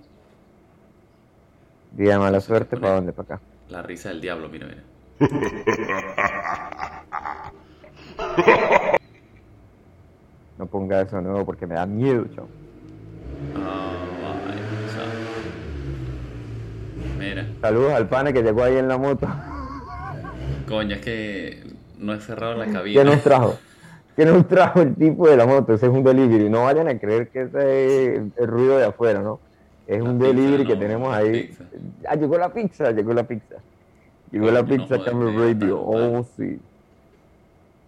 Día 1.97 2.11
de 2.11 2.19
mala 2.19 2.39
suerte? 2.41 2.77
¿para 2.77 2.93
dónde? 2.93 3.11
¿Para 3.11 3.37
acá? 3.37 3.41
La 3.71 3.81
risa 3.81 4.09
del 4.09 4.21
diablo, 4.21 4.47
mira, 4.47 4.67
mira. 4.67 4.83
No 10.59 10.67
ponga 10.67 11.01
eso 11.01 11.15
de 11.17 11.23
nuevo 11.23 11.43
porque 11.43 11.65
me 11.65 11.73
da 11.73 11.87
miedo, 11.87 12.23
chao. 12.35 12.47
Ah, 13.55 13.95
chao. 14.93 15.05
Mira, 17.19 17.45
Saludos 17.61 17.93
al 17.93 18.07
pana 18.07 18.31
que 18.31 18.43
llegó 18.43 18.63
ahí 18.63 18.77
en 18.77 18.87
la 18.87 18.97
moto. 18.97 19.27
coño, 20.69 20.95
es 20.95 21.01
que 21.01 21.63
no 21.97 22.13
he 22.13 22.21
cerrado 22.21 22.53
la 22.55 22.65
¿Qué 22.67 22.71
cabina. 22.73 23.03
nos 23.03 23.21
trajo? 23.23 23.57
¿Qué 24.15 24.25
nos 24.25 24.47
trajo 24.47 24.81
el 24.81 24.95
tipo 24.95 25.27
de 25.27 25.35
la 25.37 25.45
moto? 25.45 25.73
Ese 25.73 25.87
es 25.87 25.91
un 25.91 26.03
delivery. 26.03 26.49
No 26.49 26.63
vayan 26.63 26.87
a 26.87 26.97
creer 26.97 27.29
que 27.29 27.41
ese 27.43 28.15
es 28.15 28.21
el 28.37 28.47
ruido 28.47 28.77
de 28.77 28.85
afuera, 28.85 29.21
¿no? 29.21 29.39
Es 29.87 30.01
La 30.01 30.09
un 30.09 30.17
pizza, 30.17 30.33
delivery 30.33 30.65
que 30.65 30.75
tenemos 30.75 31.13
ahí. 31.13 31.47
pizza. 31.47 31.63
Ah, 32.07 32.15
llegó 32.15 32.37
la 32.37 32.53
pizza, 32.53 32.91
llegó 32.91 33.13
la 33.13 33.23
pizza. 33.27 33.55
Llegó 34.31 34.51
la 34.51 34.61
no 34.61 34.67
pizza 34.67 34.95
a 34.95 35.03
que 35.03 35.11
Radio. 35.11 35.81
Oh, 35.81 36.23
sí. 36.37 36.59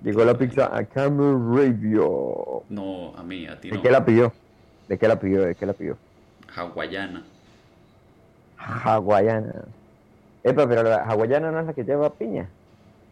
Llegó 0.03 0.23
la 0.25 0.37
pizza 0.37 0.75
a 0.75 0.83
Camel 0.85 1.37
Radio. 1.55 2.63
No, 2.69 3.15
a 3.15 3.23
mí, 3.23 3.47
a 3.47 3.59
ti 3.59 3.69
¿De 3.69 3.81
qué 3.81 3.89
la 3.89 4.05
pidió? 4.05 4.33
¿De 4.87 4.97
qué 4.97 5.07
la 5.07 5.19
pidió? 5.19 5.41
¿De 5.41 5.55
qué 5.55 5.65
la 5.65 5.73
pidió? 5.73 5.97
Hawaiana. 6.55 7.23
Hawaiana. 8.57 9.65
Epa, 10.43 10.67
pero 10.67 10.83
la 10.83 10.97
hawaiana 11.03 11.51
no 11.51 11.59
es 11.59 11.65
la 11.65 11.73
que 11.73 11.83
lleva 11.83 12.13
piña. 12.13 12.47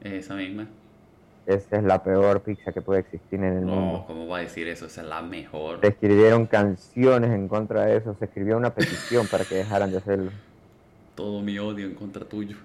Es 0.01 0.13
esa 0.13 0.35
misma. 0.35 0.67
Esa 1.45 1.77
es 1.77 1.83
la 1.83 2.03
peor 2.03 2.43
pizza 2.43 2.71
que 2.73 2.83
puede 2.83 2.99
existir 3.01 3.39
en 3.43 3.57
el 3.57 3.65
No, 3.65 3.67
mundo. 3.67 4.07
¿cómo 4.07 4.27
va 4.27 4.37
a 4.37 4.41
decir 4.41 4.67
eso? 4.69 4.85
Esa 4.85 5.01
es 5.01 5.07
la 5.07 5.21
mejor. 5.21 5.79
Se 5.81 5.87
escribieron 5.87 6.47
canciones 6.47 7.31
en 7.31 7.47
contra 7.47 7.85
de 7.85 7.95
eso, 7.95 8.13
se 8.15 8.25
escribió 8.25 8.57
una 8.57 8.75
petición 8.75 9.29
para 9.29 9.45
que 9.45 9.55
dejaran 9.55 9.89
de 9.91 9.99
hacerlo. 9.99 10.33
Todo 11.15 11.41
mi 11.41 11.57
odio 11.59 11.87
en 11.87 11.95
contra 11.95 12.27
tuyo. 12.29 12.57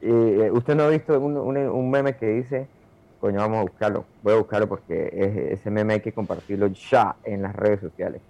Y, 0.00 0.08
eh, 0.08 0.50
¿Usted 0.52 0.74
no 0.74 0.84
ha 0.84 0.88
visto 0.88 1.18
un, 1.20 1.36
un- 1.36 1.56
un 1.58 1.90
meme 1.90 2.16
que 2.16 2.26
dice, 2.26 2.70
coño, 3.18 3.38
vamos 3.40 3.58
a 3.58 3.62
buscarlo, 3.62 4.10
voy 4.20 4.34
a 4.34 4.36
buscarlo 4.38 4.68
porque 4.68 5.08
es- 5.12 5.60
ese 5.60 5.70
meme 5.70 5.94
hay 5.94 6.00
que 6.02 6.12
compartirlo 6.14 6.68
ya 6.68 7.18
en 7.24 7.42
las 7.42 7.54
redes 7.56 7.80
sociales. 7.80 8.22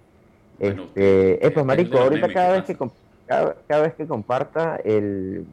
Bueno, 0.59 0.93
este, 0.93 1.45
¿qué- 1.45 1.47
eh, 1.47 1.51
pues 1.51 1.65
marico, 1.65 1.99
ahorita 1.99 2.31
cada 2.33 2.53
¿Qué 2.53 2.61
vez 2.61 2.65
que 2.65 2.77
cada 3.67 3.81
vez 3.83 3.95
que 3.95 4.07
comparta 4.07 4.77
el 4.77 5.47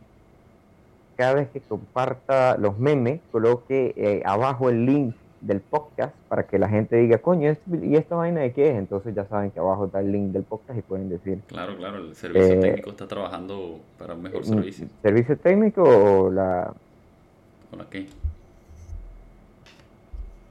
cada 1.16 1.34
vez 1.34 1.48
que 1.50 1.60
comparta 1.60 2.56
los 2.58 2.78
memes, 2.78 3.20
coloque 3.30 3.92
eh, 3.96 4.22
abajo 4.24 4.68
el 4.70 4.84
link 4.86 5.14
del 5.40 5.60
podcast 5.60 6.14
para 6.28 6.46
que 6.46 6.58
la 6.58 6.68
gente 6.68 6.96
diga, 6.96 7.18
coño, 7.18 7.50
¿esto- 7.50 7.76
¿y 7.82 7.96
esta 7.96 8.16
vaina 8.16 8.40
de 8.40 8.52
qué 8.52 8.70
es? 8.70 8.76
Entonces 8.76 9.14
ya 9.14 9.26
saben 9.26 9.50
que 9.50 9.60
abajo 9.60 9.86
está 9.86 10.00
el 10.00 10.10
link 10.10 10.32
del 10.32 10.44
podcast 10.44 10.78
y 10.78 10.82
pueden 10.82 11.08
decir, 11.10 11.38
Claro, 11.48 11.76
claro, 11.76 11.98
el 11.98 12.14
servicio 12.16 12.54
Eh, 12.54 12.60
técnico 12.60 12.90
está 12.90 13.06
trabajando 13.06 13.78
para 13.98 14.14
un 14.14 14.22
mejor 14.22 14.40
mm, 14.40 14.44
servicio. 14.44 14.86
¿servicio 15.02 15.38
técnico 15.38 15.82
o 15.82 16.30
la 16.30 16.72
¿Con 17.70 17.78
la 17.78 17.84
qué? 17.90 18.06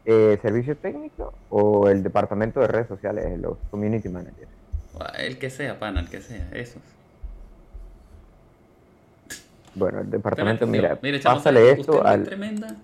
eh, 0.06 0.38
servicio 0.42 0.78
técnico 0.78 1.34
o 1.50 1.88
el 1.90 2.04
departamento 2.04 2.60
de 2.60 2.68
redes 2.68 2.88
sociales, 2.88 3.40
los 3.40 3.58
community 3.70 4.10
managers? 4.10 4.52
Ah, 5.00 5.14
El 5.18 5.40
que 5.40 5.50
sea, 5.50 5.80
pana, 5.80 6.02
el 6.02 6.10
que 6.10 6.22
sea, 6.22 6.50
esos. 6.54 6.82
Bueno, 9.76 10.02
el 10.02 10.10
departamento, 10.10 10.68
mira, 10.68 11.00
chamo, 11.20 11.36
pásale 11.38 11.62
usted- 11.62 11.80
esto 11.80 11.92
usted 11.94 12.04
no 12.04 12.10
es 12.10 12.14
al 12.16 12.24
tremenda. 12.24 12.76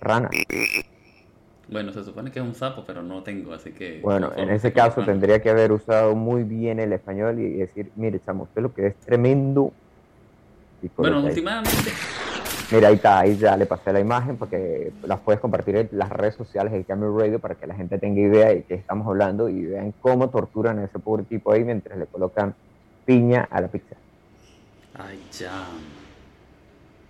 rana. 0.00 0.30
Bueno, 1.68 1.92
se 1.92 2.02
supone 2.02 2.32
que 2.32 2.40
es 2.40 2.44
un 2.44 2.54
sapo, 2.54 2.82
pero 2.84 3.00
no 3.02 3.22
tengo, 3.22 3.54
así 3.54 3.70
que... 3.70 4.00
Bueno, 4.02 4.32
en 4.36 4.50
ese 4.50 4.72
caso 4.72 5.04
tendría 5.04 5.40
que 5.40 5.50
haber 5.50 5.70
usado 5.70 6.16
muy 6.16 6.42
bien 6.42 6.80
el 6.80 6.92
español 6.92 7.38
y 7.38 7.52
decir, 7.58 7.92
mire, 7.94 8.20
chamo, 8.26 8.44
usted 8.44 8.62
lo 8.62 8.74
que 8.74 8.88
es 8.88 8.96
tremendo. 8.96 9.72
Bueno, 10.96 11.22
últimamente... 11.22 11.90
Mira, 12.72 12.88
ahí 12.88 12.94
está, 12.94 13.18
ahí 13.20 13.36
ya 13.36 13.56
le 13.56 13.66
pasé 13.66 13.92
la 13.92 13.98
imagen 14.00 14.36
porque 14.36 14.92
las 15.02 15.18
puedes 15.20 15.40
compartir 15.40 15.76
en 15.76 15.88
las 15.92 16.08
redes 16.10 16.36
sociales 16.36 16.72
de 16.72 16.84
Camel 16.84 17.10
Radio 17.16 17.38
para 17.40 17.56
que 17.56 17.66
la 17.66 17.74
gente 17.74 17.98
tenga 17.98 18.20
idea 18.20 18.48
de 18.48 18.62
qué 18.62 18.74
estamos 18.74 19.06
hablando 19.08 19.48
y 19.48 19.66
vean 19.66 19.92
cómo 20.00 20.30
torturan 20.30 20.78
a 20.78 20.84
ese 20.84 20.98
pobre 21.00 21.24
tipo 21.24 21.52
ahí 21.52 21.64
mientras 21.64 21.98
le 21.98 22.06
colocan 22.06 22.54
piña 23.04 23.46
a 23.50 23.60
la 23.60 23.68
pizza. 23.68 23.96
Ay, 24.94 25.18
ya. 25.38 25.64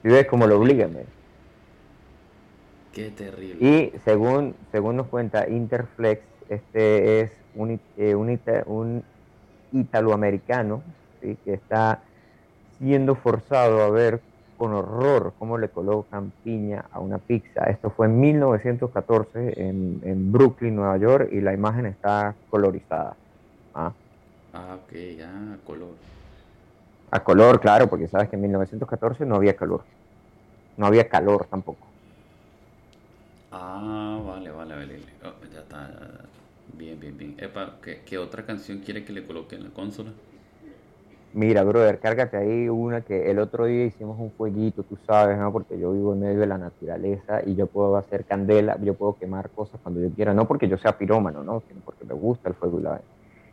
Y 0.02 0.08
ves 0.08 0.26
cómo 0.26 0.46
lo 0.46 0.58
obligan, 0.58 0.94
¿ves? 0.94 1.06
Qué 2.92 3.10
terrible. 3.10 3.66
Y 3.66 3.98
según, 4.04 4.54
según 4.72 4.96
nos 4.96 5.08
cuenta 5.08 5.48
Interflex, 5.48 6.22
este 6.48 7.20
es 7.20 7.32
un, 7.54 7.80
eh, 7.96 8.14
un, 8.14 8.30
ita- 8.30 8.64
un 8.66 9.04
italoamericano 9.72 10.82
¿sí? 11.20 11.36
que 11.44 11.54
está 11.54 12.02
siendo 12.78 13.14
forzado 13.14 13.82
a 13.82 13.90
ver 13.90 14.22
con 14.56 14.72
horror 14.74 15.34
cómo 15.38 15.56
le 15.56 15.68
colocan 15.70 16.32
piña 16.42 16.84
a 16.90 17.00
una 17.00 17.18
pizza. 17.18 17.64
Esto 17.64 17.90
fue 17.90 18.06
en 18.06 18.20
1914 18.20 19.54
en, 19.62 20.00
en 20.04 20.32
Brooklyn, 20.32 20.74
Nueva 20.76 20.96
York, 20.98 21.28
y 21.32 21.40
la 21.40 21.54
imagen 21.54 21.86
está 21.86 22.34
colorizada. 22.48 23.16
¿ah? 23.74 23.92
Ah, 24.52 24.74
ok, 24.76 24.92
ya, 25.18 25.58
color. 25.64 25.96
A 27.12 27.22
color, 27.22 27.60
claro, 27.60 27.88
porque 27.88 28.08
sabes 28.08 28.28
que 28.28 28.34
en 28.36 28.42
1914 28.42 29.24
no 29.24 29.36
había 29.36 29.54
calor. 29.54 29.86
No 30.76 30.86
había 30.86 31.08
calor 31.08 31.48
tampoco. 31.50 31.94
Ah, 33.52 34.20
vale, 34.24 34.50
vale, 34.50 34.74
vale. 34.76 34.98
Oh, 35.24 35.34
ya 35.52 35.60
está. 35.60 36.28
Bien, 36.66 36.98
bien, 36.98 37.16
bien. 37.16 37.36
Epa, 37.38 37.80
¿qué, 37.82 38.02
qué 38.04 38.18
otra 38.18 38.44
canción 38.46 38.78
quiere 38.80 39.04
que 39.04 39.12
le 39.12 39.26
coloque 39.26 39.56
en 39.56 39.64
la 39.64 39.70
consola? 39.70 40.12
Mira, 41.32 41.62
brother, 41.62 42.00
cárgate 42.00 42.36
ahí 42.36 42.68
una 42.68 43.02
que 43.02 43.30
el 43.30 43.38
otro 43.38 43.66
día 43.66 43.84
hicimos 43.84 44.18
un 44.18 44.32
fueguito, 44.32 44.82
tú 44.82 44.96
sabes, 44.96 45.38
¿no? 45.38 45.52
Porque 45.52 45.78
yo 45.78 45.92
vivo 45.92 46.12
en 46.12 46.20
medio 46.20 46.40
de 46.40 46.46
la 46.48 46.58
naturaleza 46.58 47.40
y 47.46 47.54
yo 47.54 47.68
puedo 47.68 47.96
hacer 47.96 48.24
candela, 48.26 48.76
yo 48.82 48.96
puedo 48.96 49.16
quemar 49.16 49.52
cosas 49.52 49.80
cuando 49.80 50.00
yo 50.00 50.12
quiera, 50.12 50.34
no 50.34 50.48
porque 50.48 50.68
yo 50.68 50.76
sea 50.76 50.98
pirómano, 50.98 51.44
¿no? 51.44 51.60
Sino 51.68 51.82
porque 51.82 52.04
me 52.04 52.14
gusta 52.14 52.48
el 52.48 52.56
fuego 52.56 52.80
y 52.80 52.82
la. 52.82 53.00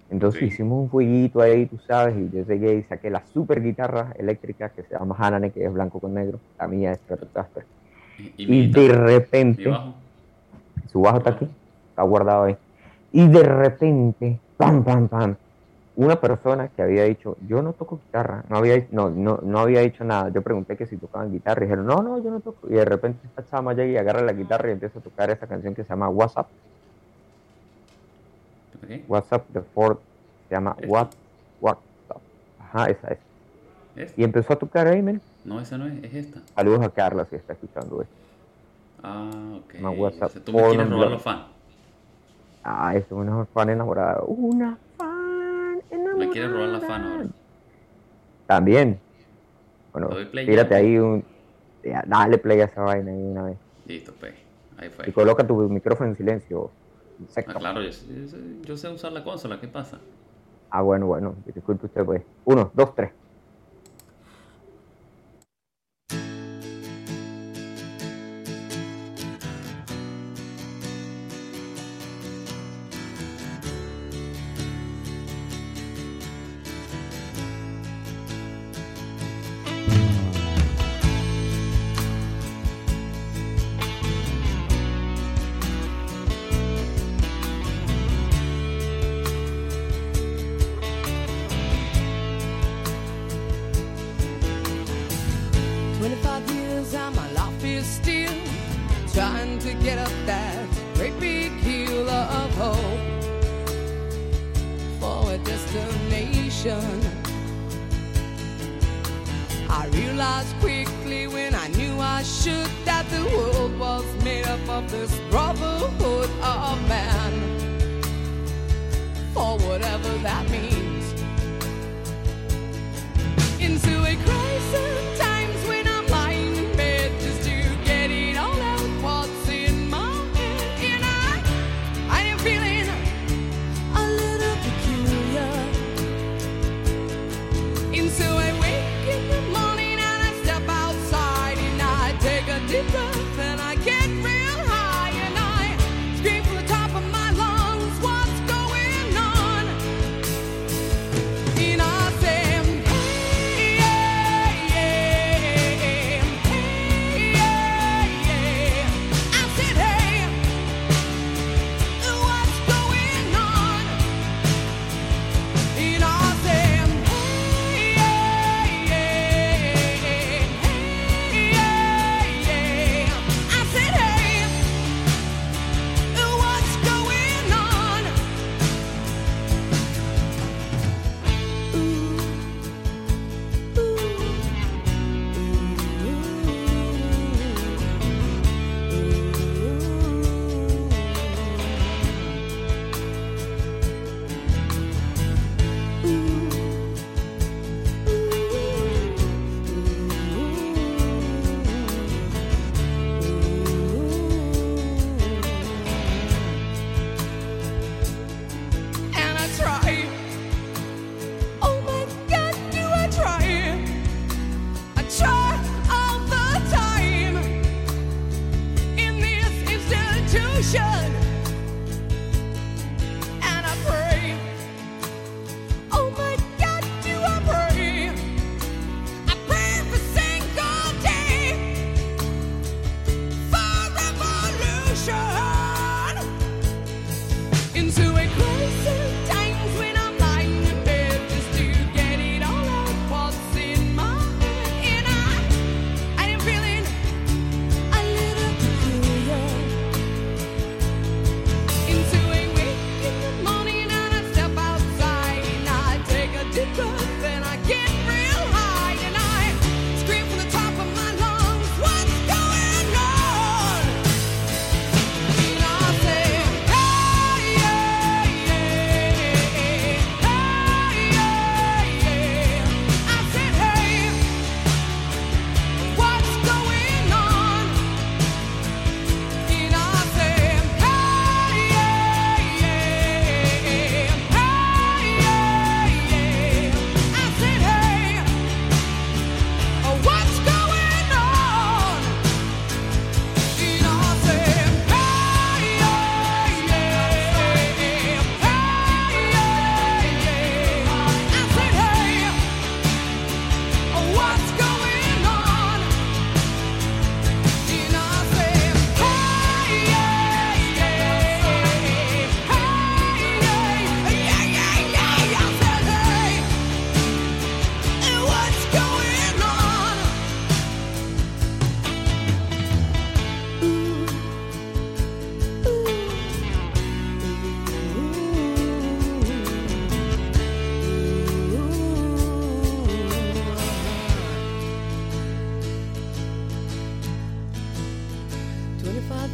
Entonces 0.10 0.40
Sí. 0.40 0.46
hicimos 0.48 0.84
un 0.84 0.90
fueguito 0.90 1.42
ahí, 1.42 1.66
tú 1.66 1.78
sabes, 1.86 2.16
y 2.18 2.30
yo 2.36 2.44
llegué 2.46 2.76
y 2.76 2.84
saqué 2.84 3.10
la 3.10 3.26
super 3.28 3.62
guitarra 3.62 4.14
eléctrica 4.18 4.70
que 4.70 4.84
se 4.84 4.94
llama 4.98 5.16
Hanane, 5.20 5.52
que 5.52 5.66
es 5.66 5.74
blanco 5.74 6.00
con 6.00 6.14
negro, 6.14 6.40
la 6.58 6.68
mía 6.68 6.92
es 6.94 7.00
Stratocaster. 7.00 7.66
Y, 8.18 8.44
Y, 8.44 8.48
mi 8.48 8.68
de 8.72 8.88
repente, 8.94 9.68
bajo. 9.70 9.94
su 10.92 11.02
bajo 11.02 11.18
está 11.18 11.32
aquí, 11.32 11.48
está 11.90 12.04
guardado 12.04 12.44
ahí. 12.46 12.56
Y 13.12 13.28
de 13.28 13.44
repente, 13.44 14.40
pam, 14.56 14.84
pam, 14.84 15.08
pam, 15.08 15.36
una 15.98 16.16
persona 16.22 16.68
que 16.70 16.82
había 16.84 17.04
dicho, 17.04 17.36
yo 17.48 17.62
no 17.62 17.74
toco 17.74 17.98
guitarra, 17.98 18.44
no 18.50 18.58
había, 18.58 18.86
no, 18.92 19.10
no, 19.10 19.40
no 19.44 19.60
había 19.60 19.82
dicho 19.82 20.04
nada. 20.04 20.30
Yo 20.30 20.42
pregunté 20.42 20.78
que 20.78 20.86
si 20.86 20.96
tocaban 20.98 21.32
guitarra 21.32 21.62
y 21.62 21.66
dijeron, 21.66 21.86
no, 21.88 22.02
no, 22.04 22.24
yo 22.24 22.30
no 22.32 22.40
toco. 22.40 22.68
Y 22.70 22.74
de 22.74 22.86
repente 22.86 23.20
esta 23.28 23.44
chama 23.46 23.74
llega 23.74 23.92
y 23.92 23.98
agarra 23.98 24.22
la 24.22 24.34
guitarra 24.34 24.70
y 24.70 24.74
empieza 24.74 25.00
a 25.00 25.02
tocar 25.02 25.32
esa 25.32 25.48
canción 25.48 25.74
que 25.74 25.84
se 25.84 25.90
llama 25.90 26.08
WhatsApp. 26.10 26.48
WhatsApp 29.08 29.48
de 29.50 29.62
Ford, 29.62 29.98
se 30.48 30.56
llama 30.56 30.76
Esta. 30.78 30.88
What, 30.88 31.08
WhatsApp. 31.62 32.22
Ajá, 32.60 32.86
esa 32.90 33.08
es. 33.10 33.20
¿Esta? 33.96 34.22
Y 34.22 34.24
empezó 34.24 34.54
a 34.54 34.56
tocar 34.58 34.88
ahí, 34.88 35.02
men. 35.02 35.22
No, 35.44 35.60
esa 35.62 35.78
no 35.78 35.88
es, 35.88 36.04
es 36.04 36.14
esta. 36.14 36.42
Saludos 36.56 36.82
a 36.86 36.90
Carla 36.90 37.26
si 37.30 37.36
está 37.36 37.54
escuchando 37.54 38.02
esto. 38.02 38.14
Ah, 39.04 39.60
ok. 39.64 39.74
Llama 39.76 39.90
WhatsApp. 39.92 40.30
O 40.30 40.34
sea, 40.34 40.44
tú 40.44 40.52
me 40.54 40.60
Phone 40.60 40.70
quieres 40.70 40.86
and 40.86 40.94
robar 40.94 41.12
los 41.12 41.22
fans. 41.22 41.42
Ah, 42.64 42.96
eso 42.96 43.06
es 43.06 43.12
una 43.12 43.46
fan 43.46 43.70
enamorada. 43.70 44.22
Una 44.28 44.78
fan 44.98 45.82
enamorada. 45.90 46.18
Me 46.18 46.30
quieres 46.30 46.52
robar 46.52 46.70
la 46.70 46.80
fan 46.82 47.04
ahora. 47.04 47.26
También. 48.46 49.00
Bueno, 49.94 50.10
tírate 50.32 50.76
ahí 50.76 50.98
un. 50.98 51.24
ya, 51.84 52.04
Dale 52.06 52.38
play 52.38 52.62
a 52.62 52.66
esa 52.66 52.82
vaina 52.82 53.12
ahí 53.12 53.18
una 53.24 53.44
vez. 53.44 53.58
Listo, 53.86 54.14
pues. 54.20 54.34
Ahí 54.78 54.88
Y 54.88 54.92
fue. 54.92 55.14
coloca 55.14 55.46
tu 55.48 55.56
micrófono 55.70 56.10
en 56.12 56.18
silencio. 56.18 56.70
Ah, 57.46 57.56
claro, 57.58 57.82
yo, 57.82 57.90
yo 57.90 58.28
sé- 58.28 58.60
yo 58.62 58.78
sé 58.78 58.90
usar 58.90 59.12
la 59.12 59.24
consola, 59.24 59.60
¿qué 59.60 59.68
pasa? 59.68 60.02
Ah, 60.70 60.82
bueno, 60.82 61.08
bueno. 61.08 61.36
Disculpe 61.46 61.88
usted, 61.88 62.06
pues. 62.06 62.26
Uno, 62.46 62.72
dos, 62.74 62.94
tres. 62.96 63.14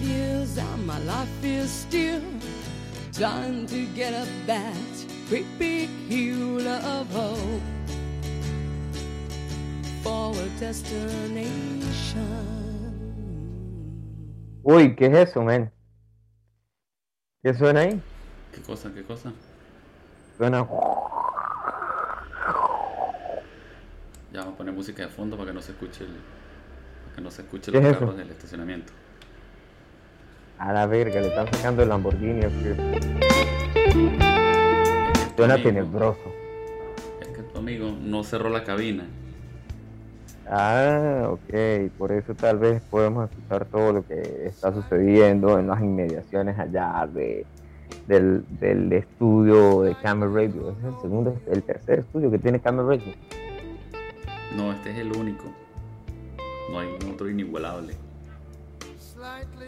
years. 0.04 0.34
Uy, 14.64 14.96
¿qué 14.96 15.06
es 15.08 15.30
eso, 15.30 15.44
men? 15.44 15.72
¿Qué 17.42 17.54
suena 17.54 17.82
ahí? 17.82 18.02
¿Qué 18.54 18.62
cosa? 18.62 18.92
¿Qué 18.94 19.04
cosa? 19.04 19.34
Suena. 20.38 20.68
Ya 24.32 24.40
vamos 24.40 24.54
a 24.54 24.58
poner 24.58 24.74
música 24.74 25.04
de 25.04 25.10
fondo 25.10 25.38
para 25.38 25.50
que 25.50 25.54
no 25.54 25.62
se 25.62 25.74
escuche 25.74 26.06
el, 26.06 26.12
para 27.04 27.16
que 27.16 27.22
no 27.22 27.30
se 27.30 27.42
escuche 27.42 27.72
los 27.72 27.84
es 27.84 28.18
del 28.18 28.30
estacionamiento. 28.32 28.94
A 30.58 30.72
la 30.72 30.86
verga, 30.88 31.20
le 31.20 31.28
están 31.28 31.48
sacando 31.54 31.84
el 31.84 31.90
Lamborghini. 31.90 32.42
Suena 35.36 35.62
tenebroso. 35.62 36.22
Es 37.22 37.28
que 37.28 37.44
tu 37.44 37.58
amigo 37.58 37.92
no 38.02 38.24
cerró 38.24 38.50
la 38.50 38.64
cabina. 38.64 39.06
Ah, 40.50 41.30
ok. 41.30 41.92
Por 41.98 42.12
eso 42.12 42.36
tal 42.36 42.60
vez 42.60 42.82
podemos 42.84 43.30
escuchar 43.30 43.66
todo 43.66 43.94
lo 43.94 44.08
que 44.08 44.46
está 44.46 44.74
sucediendo 44.74 45.58
en 45.60 45.68
las 45.68 45.82
inmediaciones 45.82 46.58
allá 46.60 47.08
de, 47.12 47.46
del, 48.08 48.46
del 48.60 48.94
estudio 48.94 49.82
de 49.82 49.96
Camera 49.96 50.32
Radio. 50.32 50.72
Es 50.72 50.86
el 50.86 51.02
segundo, 51.02 51.36
el 51.52 51.64
tercer 51.64 52.00
estudio 52.00 52.30
que 52.30 52.40
tiene 52.40 52.60
Camera 52.60 52.88
Radio. 52.88 53.14
No, 54.56 54.72
este 54.72 54.92
es 54.92 54.98
el 55.00 55.16
único. 55.16 55.46
No 56.72 56.80
hay 56.80 56.90
otro 57.12 57.30
inigualable. 57.30 57.96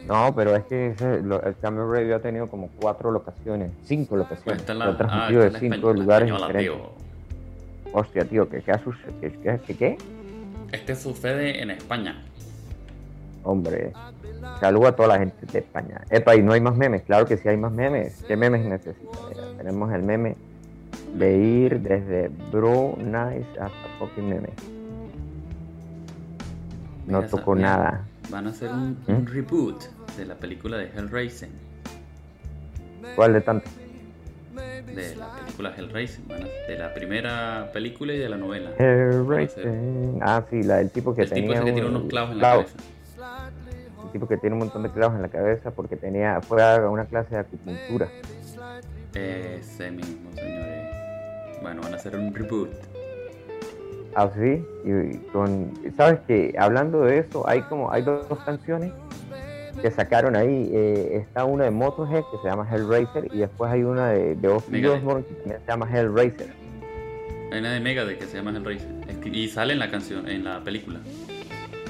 No, 0.07 0.33
pero 0.35 0.55
es 0.55 0.63
que 0.65 0.87
ese, 0.87 1.21
lo- 1.21 1.41
el 1.41 1.55
Camel 1.57 1.89
Radio 1.89 2.15
ha 2.15 2.19
tenido 2.19 2.47
como 2.47 2.69
cuatro 2.79 3.11
locaciones, 3.11 3.71
cinco 3.83 4.09
Pues 4.11 4.19
locaciones. 4.19 4.59
esta 4.61 4.73
es 4.73 4.79
Lo 4.79 4.85
ah, 4.85 4.97
transmitido 4.97 5.43
esta 5.43 5.59
de 5.59 5.69
cinco 5.71 5.93
lugares 5.93 6.29
española, 6.29 6.47
diferentes. 6.59 6.81
tío. 7.83 7.93
Hostia, 7.93 8.25
tío, 8.25 8.49
¿qué, 8.49 8.61
qué, 8.61 8.73
qué, 9.41 9.59
qué- 9.67 9.75
qué-? 9.77 9.97
Este 10.71 10.95
sucede 10.95 11.61
en 11.61 11.71
España. 11.71 12.21
Hombre, 13.43 13.93
saludo 14.59 14.87
a 14.87 14.95
toda 14.95 15.09
la 15.09 15.19
gente 15.19 15.45
de 15.51 15.59
España. 15.59 16.01
Epa, 16.09 16.35
y 16.35 16.41
no 16.41 16.51
hay 16.53 16.61
más 16.61 16.75
memes, 16.75 17.03
claro 17.03 17.25
que 17.25 17.37
sí 17.37 17.47
hay 17.47 17.57
más 17.57 17.71
memes. 17.71 18.23
¿Qué 18.27 18.35
memes 18.35 18.65
necesitas? 18.65 19.13
Tenemos 19.57 19.93
el 19.93 20.01
meme 20.03 20.35
de 21.15 21.37
ir 21.37 21.79
desde 21.79 22.29
Bro 22.51 22.95
Nice 22.97 23.45
hasta 23.59 23.87
fucking 23.99 24.27
meme. 24.27 24.49
No 27.07 27.21
tocó 27.23 27.55
nada. 27.55 28.03
Van 28.29 28.47
a 28.47 28.49
hacer 28.49 28.71
un, 28.71 28.97
¿Mm? 29.07 29.11
un 29.11 29.27
reboot 29.27 29.83
de 30.17 30.25
la 30.25 30.35
película 30.35 30.77
de 30.77 30.85
Hellraiser. 30.95 31.49
¿Cuál 33.15 33.33
de 33.33 33.41
tanto? 33.41 33.69
De 34.95 35.15
la 35.15 35.35
película 35.39 35.73
Hellraiser. 35.77 36.23
de 36.67 36.77
la 36.77 36.93
primera 36.93 37.69
película 37.73 38.13
y 38.13 38.17
de 38.17 38.29
la 38.29 38.37
novela. 38.37 38.71
Hellraiser. 38.77 39.71
Ah, 40.21 40.43
sí, 40.49 40.63
la 40.63 40.77
del 40.77 40.89
tipo 40.91 41.13
que 41.15 41.23
El 41.23 41.29
tipo 41.29 41.41
tenía, 41.41 41.55
ese 41.57 41.65
que 41.65 41.71
tiene 41.73 41.87
un- 41.89 41.95
unos 41.97 42.09
clavos 42.09 42.31
en 42.31 42.37
la 42.39 42.51
cabeza. 42.51 42.77
El 44.05 44.11
tipo 44.11 44.27
que 44.27 44.37
tiene 44.37 44.53
un 44.53 44.59
montón 44.59 44.83
de 44.83 44.89
clavos 44.91 45.15
en 45.15 45.21
la 45.21 45.27
cabeza 45.29 45.71
porque 45.71 45.95
tenía 45.97 46.41
fue 46.41 46.63
a 46.63 46.89
una 46.89 47.05
clase 47.05 47.35
de 47.35 47.41
acupuntura. 47.41 48.07
Ese 49.13 49.91
mismo, 49.91 50.31
señores. 50.33 50.95
Bueno, 51.61 51.81
van 51.81 51.93
a 51.93 51.95
hacer 51.97 52.15
un 52.15 52.33
reboot. 52.33 52.69
Así, 54.15 54.65
y, 54.85 55.17
con, 55.33 55.71
sabes 55.97 56.19
que 56.25 56.55
hablando 56.57 57.01
de 57.01 57.19
eso, 57.19 57.47
hay 57.49 57.61
como, 57.63 57.91
hay 57.91 58.01
dos, 58.01 58.27
dos 58.29 58.39
canciones 58.45 58.91
que 59.81 59.91
sacaron 59.91 60.37
ahí, 60.37 60.71
eh, 60.73 61.17
está 61.17 61.43
una 61.43 61.65
de 61.65 61.71
Motorhead 61.71 62.23
que 62.31 62.37
se 62.41 62.47
llama 62.47 62.65
Hellraiser 62.71 63.27
y 63.33 63.39
después 63.39 63.69
hay 63.71 63.83
una 63.83 64.11
de, 64.11 64.35
de 64.35 64.47
Ozzy. 64.47 64.85
Osbourne 64.85 65.25
que 65.25 65.33
también 65.35 65.59
se 65.59 65.67
llama 65.67 65.89
Hellraiser. 65.91 66.47
Hay 67.51 67.59
una 67.59 67.73
de 67.73 67.79
Megadeth 67.81 68.17
que 68.19 68.25
se 68.25 68.37
llama 68.37 68.51
Hellraiser. 68.51 68.87
Y 69.33 69.49
sale 69.49 69.73
en 69.73 69.79
la 69.79 69.91
canción, 69.91 70.29
en 70.29 70.45
la 70.45 70.61
película. 70.61 70.99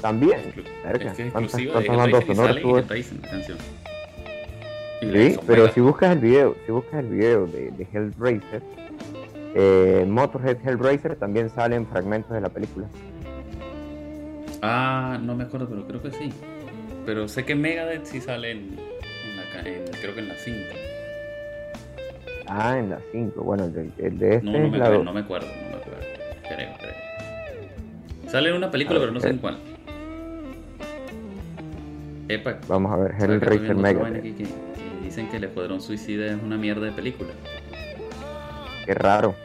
También, 0.02 0.40
Exclu- 0.40 0.64
verga, 0.84 1.12
es 1.12 1.18
que 1.18 1.28
es 1.28 1.32
¿cuántas, 1.32 1.54
exclusiva 1.60 1.80
de 1.80 1.86
cuántas 1.88 2.12
bandas 2.12 2.24
Hellraiser 2.24 2.32
y 2.32 2.36
sale 2.36 2.62
en? 2.62 2.68
Hellraiser 2.78 3.18
la 3.22 3.30
canción. 3.30 3.58
Y 5.02 5.06
Sí, 5.06 5.40
pero 5.46 5.48
Megadeth. 5.48 5.74
si 5.76 5.82
buscas 5.82 6.12
el 6.12 6.20
video, 6.20 6.56
si 6.66 6.72
buscas 6.72 7.00
el 7.02 7.08
video 7.08 7.46
de, 7.48 7.72
de 7.72 7.88
Hellraiser, 7.94 8.62
eh, 9.56 10.06
Motorhead 10.08 10.58
Hellraiser 10.66 11.16
también 11.16 11.50
salen 11.50 11.88
fragmentos 11.88 12.32
de 12.32 12.42
la 12.42 12.50
película. 12.50 12.88
Ah, 14.62 15.18
no 15.22 15.36
me 15.36 15.44
acuerdo, 15.46 15.68
pero 15.70 15.88
creo 15.88 16.02
que 16.02 16.12
sí. 16.12 16.30
Pero 17.06 17.28
sé 17.28 17.46
que 17.46 17.56
Megadeth 17.56 18.06
sí 18.06 18.20
sale 18.22 18.52
en, 18.52 18.58
en 18.60 19.38
la, 19.38 19.70
en- 19.70 19.86
creo 20.02 20.14
que 20.14 20.20
en 20.22 20.28
la 20.30 20.36
5. 20.36 20.58
Ah, 22.48 22.78
en 22.78 22.90
la 22.90 23.00
5, 23.12 23.42
bueno, 23.44 23.66
el 23.66 23.74
de, 23.74 23.90
el 23.98 24.20
de 24.20 24.36
este 24.36 24.46
No, 24.46 24.52
no 24.60 24.70
me, 24.70 24.78
acuerdo, 24.78 24.96
2. 24.98 25.06
no 25.06 25.14
me 25.14 25.20
acuerdo, 25.22 25.48
no 25.48 25.70
me 25.70 25.76
acuerdo. 25.78 26.00
Creo, 26.48 26.70
creo. 26.80 28.30
Sale 28.32 28.50
en 28.50 28.56
una 28.56 28.70
película, 28.72 28.98
A 29.00 29.02
pero 29.02 29.12
no 29.14 29.20
sé 29.20 29.30
en 29.30 29.38
cuál. 29.38 29.58
Epa, 32.28 32.58
Vamos 32.68 32.92
a 32.92 32.98
ver, 32.98 33.12
¿sabes 33.20 33.40
que 33.40 33.46
estoy 33.46 33.58
Hellraiser 33.58 33.76
Megadeth. 33.76 34.22
que, 34.24 34.36
que 34.36 34.48
dicen 35.04 35.28
que 35.30 35.38
el 35.38 35.44
Escuadrón 35.44 35.80
Suicida 35.82 36.26
es 36.28 36.42
una 36.42 36.58
mierda 36.58 36.86
de 36.88 36.92
película. 36.92 37.30
Qué 38.86 38.94
raro. 38.96 39.36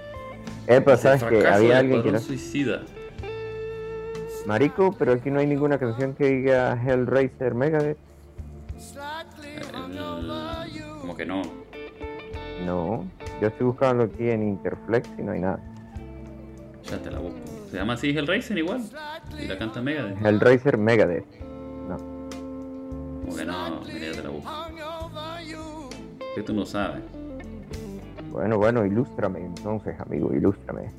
Eh, 0.71 0.81
pero 0.81 0.93
Es 0.97 1.05
el 1.05 1.19
sabes 1.19 1.25
que 1.25 1.47
había 1.49 1.79
alguien 1.81 2.03
que 2.03 2.13
no... 2.13 2.19
Suicida. 2.21 2.83
Marico, 4.47 4.95
pero 4.99 5.13
aquí 5.13 5.31
no 5.31 5.41
hay 5.41 5.47
ninguna 5.47 5.79
canción 5.79 6.15
que 6.15 6.27
diga 6.27 6.81
Hellraiser 6.81 7.55
Megadeth. 7.55 7.99
El- 9.43 9.65
como 11.01 11.17
que 11.17 11.27
no. 11.27 11.43
No, 12.65 13.05
yo 13.41 13.49
estoy 13.49 13.67
buscando 13.67 14.05
aquí 14.05 14.31
en 14.31 14.43
Interflex 14.43 15.09
y 15.19 15.23
no 15.23 15.33
hay 15.33 15.41
nada. 15.41 15.59
Ya 16.85 16.99
te 16.99 17.11
la 17.11 17.19
busco. 17.19 17.39
Se 17.71 17.77
llama 17.77 17.95
así 17.95 18.11
Hellraiser 18.11 18.59
igual. 18.59 18.83
Y 19.43 19.47
la 19.47 19.59
canta 19.59 19.83
Megadeth. 19.83 20.25
Hellraiser 20.25 20.79
Megadeth. 20.79 21.25
No. 21.89 21.97
Como 21.97 23.37
que 23.37 23.45
no, 23.45 23.81
mira, 23.87 24.07
ya 24.07 24.13
te 24.13 24.23
la 24.23 24.29
busco. 24.31 24.51
Que 26.35 26.43
tú 26.43 26.53
no 26.55 26.65
sabes. 26.65 27.03
Bueno, 28.31 28.59
bueno, 28.59 28.87
ilústrame 28.87 29.41
entonces, 29.41 29.99
amigo, 30.01 30.33
ilústrame. 30.33 30.91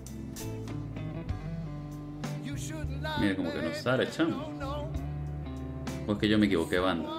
Mira, 3.20 3.36
como 3.36 3.52
que 3.52 3.62
no 3.62 3.74
sale, 3.74 4.10
chamo. 4.10 4.50
O 6.08 6.12
es 6.14 6.18
que 6.18 6.28
yo 6.28 6.38
me 6.38 6.48
equivoqué 6.48 6.76
de 6.76 6.82
banda. 6.82 7.10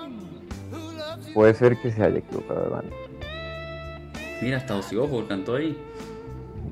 Puede 1.35 1.55
ser 1.55 1.81
que 1.81 1.91
se 1.91 2.03
haya 2.03 2.19
equivocado 2.19 2.63
de 2.63 2.69
banda. 2.69 2.97
Mira, 4.43 4.57
hasta 4.59 4.77
Ozzy 4.77 4.97
Osbourne 4.97 5.29
cantó 5.29 5.55
ahí. 5.55 5.79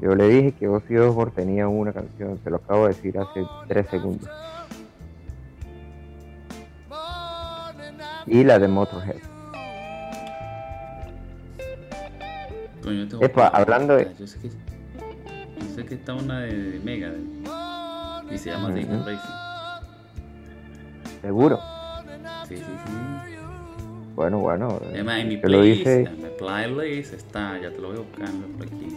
Yo 0.02 0.14
le 0.14 0.28
dije 0.28 0.52
que 0.52 0.68
Ozzy 0.68 0.96
Osbourne 0.96 1.32
tenía 1.34 1.68
una 1.68 1.92
canción, 1.92 2.38
se 2.42 2.50
lo 2.50 2.56
acabo 2.56 2.88
de 2.88 2.94
decir 2.94 3.18
hace 3.18 3.44
tres 3.68 3.88
segundos. 3.88 4.28
Y 8.26 8.44
la 8.44 8.58
de 8.58 8.68
Motorhead. 8.68 9.39
Coño, 12.82 13.06
Epa, 13.20 13.48
hablando 13.48 13.96
de- 13.96 14.10
Yo 14.18 14.26
sé 14.26 14.38
que, 14.40 14.48
yo 14.48 15.74
sé 15.74 15.84
que 15.84 15.94
está 15.94 16.14
una 16.14 16.40
de 16.40 16.80
Megadeth. 16.82 17.20
Y 18.30 18.38
se 18.38 18.50
llama 18.50 18.68
Ujú. 18.68 18.78
Hellraiser. 18.78 19.18
Seguro. 21.20 21.60
Sí, 22.48 22.56
sí, 22.56 22.62
sí. 22.64 23.34
Bueno, 24.14 24.38
bueno. 24.38 24.80
Además, 24.90 25.20
en 25.20 25.28
mi 25.28 25.36
te 25.40 25.48
lo 25.48 25.58
playlist, 25.58 25.78
dice 25.78 26.02
en 26.04 26.22
mi 26.22 26.28
playlist 26.38 27.12
está, 27.14 27.58
ya 27.60 27.70
te 27.70 27.78
lo 27.80 27.88
voy 27.88 27.98
buscando 27.98 28.46
por 28.48 28.66
aquí. 28.66 28.96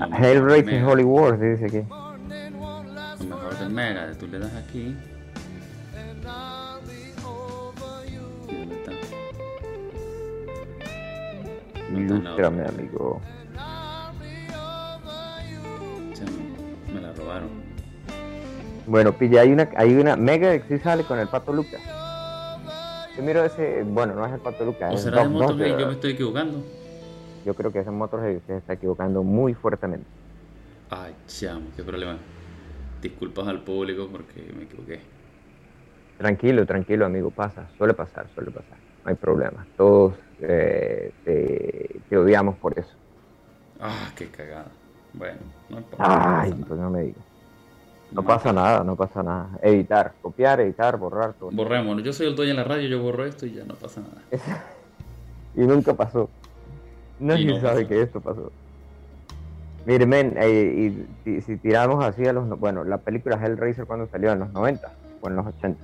Ah, 0.00 0.08
Hellraiser 0.18 0.64
de. 0.80 0.84
Holy 0.84 1.04
Wars, 1.04 1.40
dice 1.40 1.64
aquí. 1.66 1.88
Lo 1.88 3.36
mejor 3.36 3.58
del 3.58 3.70
Megadeth, 3.70 4.18
tú 4.18 4.26
le 4.28 4.38
das 4.38 4.54
aquí. 4.54 4.96
Ilústrame, 11.96 12.64
amigo. 12.64 13.20
Me 16.92 17.00
la 17.00 17.12
robaron. 17.12 17.48
Bueno, 18.86 19.12
pilla, 19.12 19.40
hay 19.40 19.52
una, 19.52 19.68
hay 19.76 19.94
una 19.94 20.16
Mega 20.16 20.58
que 20.58 20.76
sí 20.76 20.82
sale 20.82 21.04
con 21.04 21.18
el 21.18 21.28
Pato 21.28 21.52
Lucas. 21.52 21.80
Yo 23.16 23.22
miro 23.22 23.44
ese, 23.44 23.82
bueno, 23.82 24.14
no 24.14 24.26
es 24.26 24.32
el 24.32 24.40
Pato 24.40 24.64
Lucas, 24.64 24.92
¿O 24.92 24.94
es 24.94 25.02
será 25.02 25.22
de 25.22 25.24
Doc 25.24 25.32
Motorhead 25.32 25.66
y 25.66 25.70
Dogger. 25.70 25.80
yo 25.80 25.86
me 25.86 25.92
estoy 25.94 26.12
equivocando? 26.12 26.64
Yo 27.44 27.54
creo 27.54 27.72
que 27.72 27.80
ese 27.80 27.90
Motorhead 27.90 28.32
y 28.32 28.36
usted 28.36 28.54
se 28.54 28.58
está 28.58 28.72
equivocando 28.74 29.22
muy 29.22 29.54
fuertemente. 29.54 30.06
Ay, 30.90 31.14
chamo, 31.26 31.62
qué 31.74 31.82
problema. 31.82 32.16
Disculpas 33.00 33.48
al 33.48 33.62
público 33.62 34.08
porque 34.10 34.52
me 34.56 34.64
equivoqué. 34.64 35.00
Tranquilo, 36.18 36.64
tranquilo, 36.66 37.06
amigo, 37.06 37.30
pasa, 37.30 37.68
suele 37.76 37.94
pasar, 37.94 38.26
suele 38.34 38.50
pasar, 38.50 38.78
no 39.04 39.10
hay 39.10 39.16
problema. 39.16 39.66
Todos 39.76 40.14
eh, 40.40 41.12
te, 41.24 42.00
te 42.08 42.16
odiamos 42.18 42.56
por 42.58 42.78
eso. 42.78 42.92
Ah, 43.80 44.10
qué 44.16 44.26
cagada. 44.28 44.66
Bueno, 45.12 45.38
no 45.70 45.78
importa. 45.78 46.40
Ay, 46.42 46.50
no 46.50 46.56
pasa 46.56 46.66
pues 46.66 46.78
nada. 46.78 46.82
no 46.82 46.90
me 46.90 47.02
digas. 47.02 47.24
No 48.12 48.22
pasa 48.22 48.52
nada, 48.52 48.84
no 48.84 48.96
pasa 48.96 49.22
nada. 49.22 49.58
Editar, 49.62 50.14
copiar, 50.22 50.60
editar, 50.60 50.96
borrar 50.96 51.34
todo. 51.34 51.50
Borremos. 51.50 52.02
Yo 52.02 52.12
soy 52.12 52.28
el 52.28 52.36
dueño 52.36 52.52
de 52.52 52.56
la 52.58 52.64
radio, 52.64 52.88
yo 52.88 53.02
borro 53.02 53.24
esto 53.24 53.46
y 53.46 53.52
ya 53.52 53.64
no 53.64 53.74
pasa 53.74 54.00
nada. 54.00 54.22
Y 55.58 55.60
nunca 55.66 55.94
pasó. 55.94 56.28
Nadie 57.18 57.46
no 57.46 57.60
sabe 57.62 57.76
pasó. 57.84 57.88
que 57.88 58.02
esto 58.02 58.20
pasó. 58.20 58.52
Mire, 59.86 60.04
men, 60.04 60.34
eh, 60.38 60.92
y 60.92 61.06
si, 61.24 61.40
si 61.40 61.56
tiramos 61.56 62.04
así 62.04 62.26
a 62.26 62.32
los... 62.34 62.46
no- 62.46 62.58
Bueno, 62.58 62.84
la 62.84 62.98
película 62.98 63.36
Hellraiser 63.42 63.86
cuando 63.86 64.06
salió 64.08 64.32
en 64.32 64.40
los 64.40 64.52
90 64.52 64.92
o 65.22 65.28
en 65.28 65.36
los 65.36 65.46
80. 65.46 65.82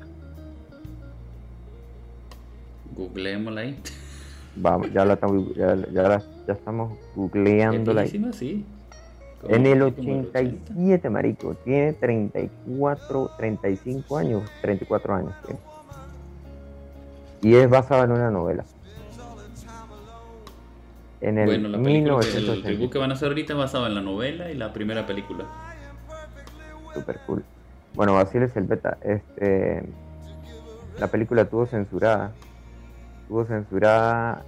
Googleémosla 2.94 3.60
ahí. 3.62 3.80
Vamos, 4.56 4.92
ya 4.92 5.04
la 5.04 5.14
estamos, 5.14 5.54
ya, 5.54 5.74
ya 5.92 6.02
la- 6.02 6.22
ya 6.46 6.52
estamos 6.52 6.92
Es 7.92 7.98
ahí. 8.02 8.08
viejísima, 8.10 8.32
sí. 8.32 8.64
En 9.48 9.66
el 9.66 9.78
como 9.94 10.12
el 10.12 10.26
87, 10.28 11.10
marico, 11.10 11.54
tiene 11.64 11.94
34, 11.94 13.30
35 13.36 14.16
años, 14.18 14.48
34 14.60 15.14
años 15.14 15.32
tiene. 15.44 15.60
Y 17.42 17.54
es 17.56 17.68
basado 17.68 18.04
en 18.04 18.12
una 18.12 18.30
novela. 18.30 18.64
En 21.20 21.38
el 21.38 21.46
Bueno, 21.46 21.68
la 21.68 21.78
película, 21.78 22.20
que- 22.20 22.26
el 22.28 22.34
1980. 22.34 22.68
reboot 22.68 22.92
que 22.92 22.98
van 22.98 23.10
a 23.10 23.14
hacer 23.14 23.28
ahorita 23.28 23.52
es 23.52 23.58
basado 23.58 23.86
en 23.86 23.94
la 23.94 24.00
novela 24.00 24.50
y 24.50 24.54
la 24.54 24.72
primera 24.72 25.06
película. 25.06 25.44
Super 26.94 27.18
cool. 27.26 27.44
Bueno, 27.94 28.14
Basile 28.14 28.46
es 28.46 28.56
el 28.56 28.64
beta. 28.64 28.98
Este, 29.02 29.82
la 31.00 31.06
película 31.08 31.44
tuvo 31.46 31.66
censurada. 31.66 32.32
Censurada 33.46 34.42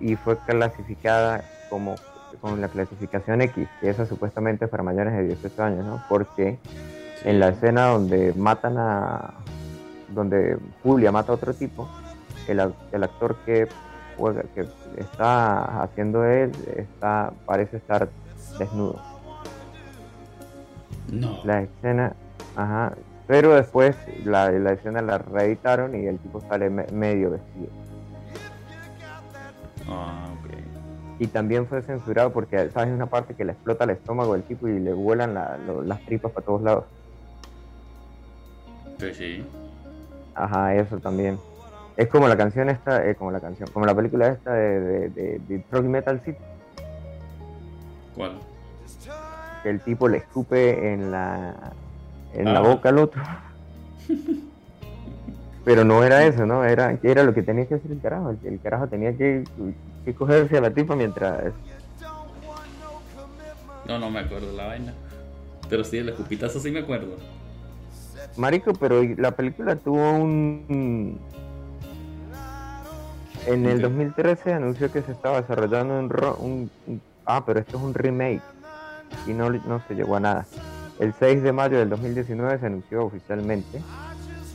y 0.00 0.16
fue 0.16 0.36
clasificada 0.38 1.44
como 1.70 1.94
con 2.40 2.60
la 2.60 2.68
clasificación 2.68 3.40
X, 3.42 3.68
que 3.80 3.90
esa 3.90 4.06
supuestamente 4.06 4.64
es 4.64 4.70
para 4.70 4.82
mayores 4.82 5.14
de 5.14 5.24
18 5.24 5.62
años, 5.62 5.84
¿no? 5.84 6.02
Porque 6.08 6.58
en 7.24 7.40
la 7.40 7.48
escena 7.48 7.86
donde 7.86 8.34
matan 8.34 8.76
a 8.78 9.34
donde 10.08 10.58
Julia 10.82 11.10
mata 11.10 11.32
a 11.32 11.34
otro 11.36 11.54
tipo, 11.54 11.88
el, 12.48 12.60
el 12.92 13.02
actor 13.02 13.36
que 13.46 13.66
juega, 14.16 14.42
que 14.54 14.66
está 14.98 15.82
haciendo 15.82 16.24
él, 16.24 16.52
está, 16.76 17.32
parece 17.46 17.78
estar 17.78 18.08
desnudo. 18.58 19.00
No. 21.10 21.38
La 21.44 21.62
escena, 21.62 22.14
ajá, 22.56 22.92
pero 23.26 23.54
después 23.54 23.96
la, 24.24 24.50
la 24.50 24.72
escena 24.72 25.00
la 25.02 25.18
reeditaron 25.18 25.94
y 25.94 26.06
el 26.06 26.18
tipo 26.18 26.40
sale 26.42 26.68
me- 26.70 26.86
medio 26.92 27.30
vestido. 27.30 27.68
Ah, 29.88 30.26
ok. 30.40 30.50
Y 31.20 31.26
también 31.28 31.66
fue 31.66 31.82
censurado 31.82 32.32
porque, 32.32 32.70
¿sabes? 32.70 32.92
Una 32.92 33.06
parte 33.06 33.34
que 33.34 33.44
le 33.44 33.52
explota 33.52 33.84
el 33.84 33.90
estómago 33.90 34.32
del 34.34 34.42
tipo 34.42 34.68
y 34.68 34.78
le 34.78 34.92
vuelan 34.92 35.34
la- 35.34 35.56
lo- 35.66 35.82
las 35.82 36.00
tripas 36.04 36.32
para 36.32 36.44
todos 36.46 36.62
lados. 36.62 36.84
Pues 38.98 39.16
sí. 39.16 39.44
Ajá, 40.34 40.74
eso 40.74 40.98
también. 40.98 41.38
Es 41.96 42.08
como 42.08 42.26
la 42.26 42.36
canción 42.36 42.68
esta, 42.68 43.06
eh, 43.08 43.14
como 43.14 43.30
la 43.30 43.40
canción, 43.40 43.68
como 43.72 43.86
la 43.86 43.94
película 43.94 44.28
esta 44.28 44.52
de, 44.52 44.80
de, 45.10 45.38
de, 45.38 45.82
Metal 45.82 46.20
City, 46.24 46.38
¿Cuál? 48.16 48.38
que 49.62 49.70
el 49.70 49.80
tipo 49.80 50.08
le 50.08 50.18
escupe 50.18 50.92
en 50.92 51.10
la, 51.12 51.54
en 52.34 52.52
la 52.52 52.58
Ah. 52.60 52.62
boca 52.62 52.88
al 52.90 52.98
otro. 52.98 53.22
Pero 55.64 55.84
no 55.84 56.04
era 56.04 56.24
eso, 56.24 56.44
¿no? 56.44 56.64
Era, 56.64 56.98
era 57.02 57.22
lo 57.24 57.32
que 57.32 57.42
tenía 57.42 57.66
que 57.66 57.76
hacer 57.76 57.90
el 57.90 58.00
carajo. 58.00 58.30
El, 58.30 58.38
el 58.44 58.60
carajo 58.60 58.86
tenía 58.88 59.16
que, 59.16 59.44
que 60.04 60.14
cogerse 60.14 60.58
a 60.58 60.60
la 60.60 60.70
tipa 60.70 60.94
mientras... 60.94 61.52
No, 63.88 63.98
no 63.98 64.10
me 64.10 64.20
acuerdo 64.20 64.52
la 64.56 64.66
vaina. 64.66 64.92
Pero 65.70 65.84
sí, 65.84 65.96
el 65.98 66.08
escupitazo 66.10 66.60
sí 66.60 66.70
me 66.70 66.80
acuerdo. 66.80 67.16
Marico, 68.36 68.72
pero 68.74 69.02
la 69.16 69.30
película 69.30 69.76
tuvo 69.76 70.10
un... 70.12 71.18
En 73.46 73.66
el 73.66 73.76
Ok. 73.76 73.82
2013 73.82 74.52
anunció 74.54 74.90
que 74.90 75.02
se 75.02 75.12
estaba 75.12 75.40
desarrollando 75.40 75.98
un, 75.98 76.08
ro- 76.10 76.36
un- 76.40 76.70
un- 76.86 77.00
Ah, 77.26 77.42
pero 77.46 77.60
esto 77.60 77.76
es 77.78 77.82
un 77.82 77.94
remake. 77.94 78.42
Y 79.26 79.32
no, 79.32 79.48
no 79.50 79.82
se 79.88 79.94
llegó 79.94 80.16
a 80.16 80.20
nada. 80.20 80.46
El 80.98 81.12
6 81.12 81.42
de 81.42 81.52
mayo 81.52 81.78
del 81.78 81.90
2019 81.90 82.58
se 82.58 82.66
anunció 82.66 83.04
oficialmente 83.04 83.80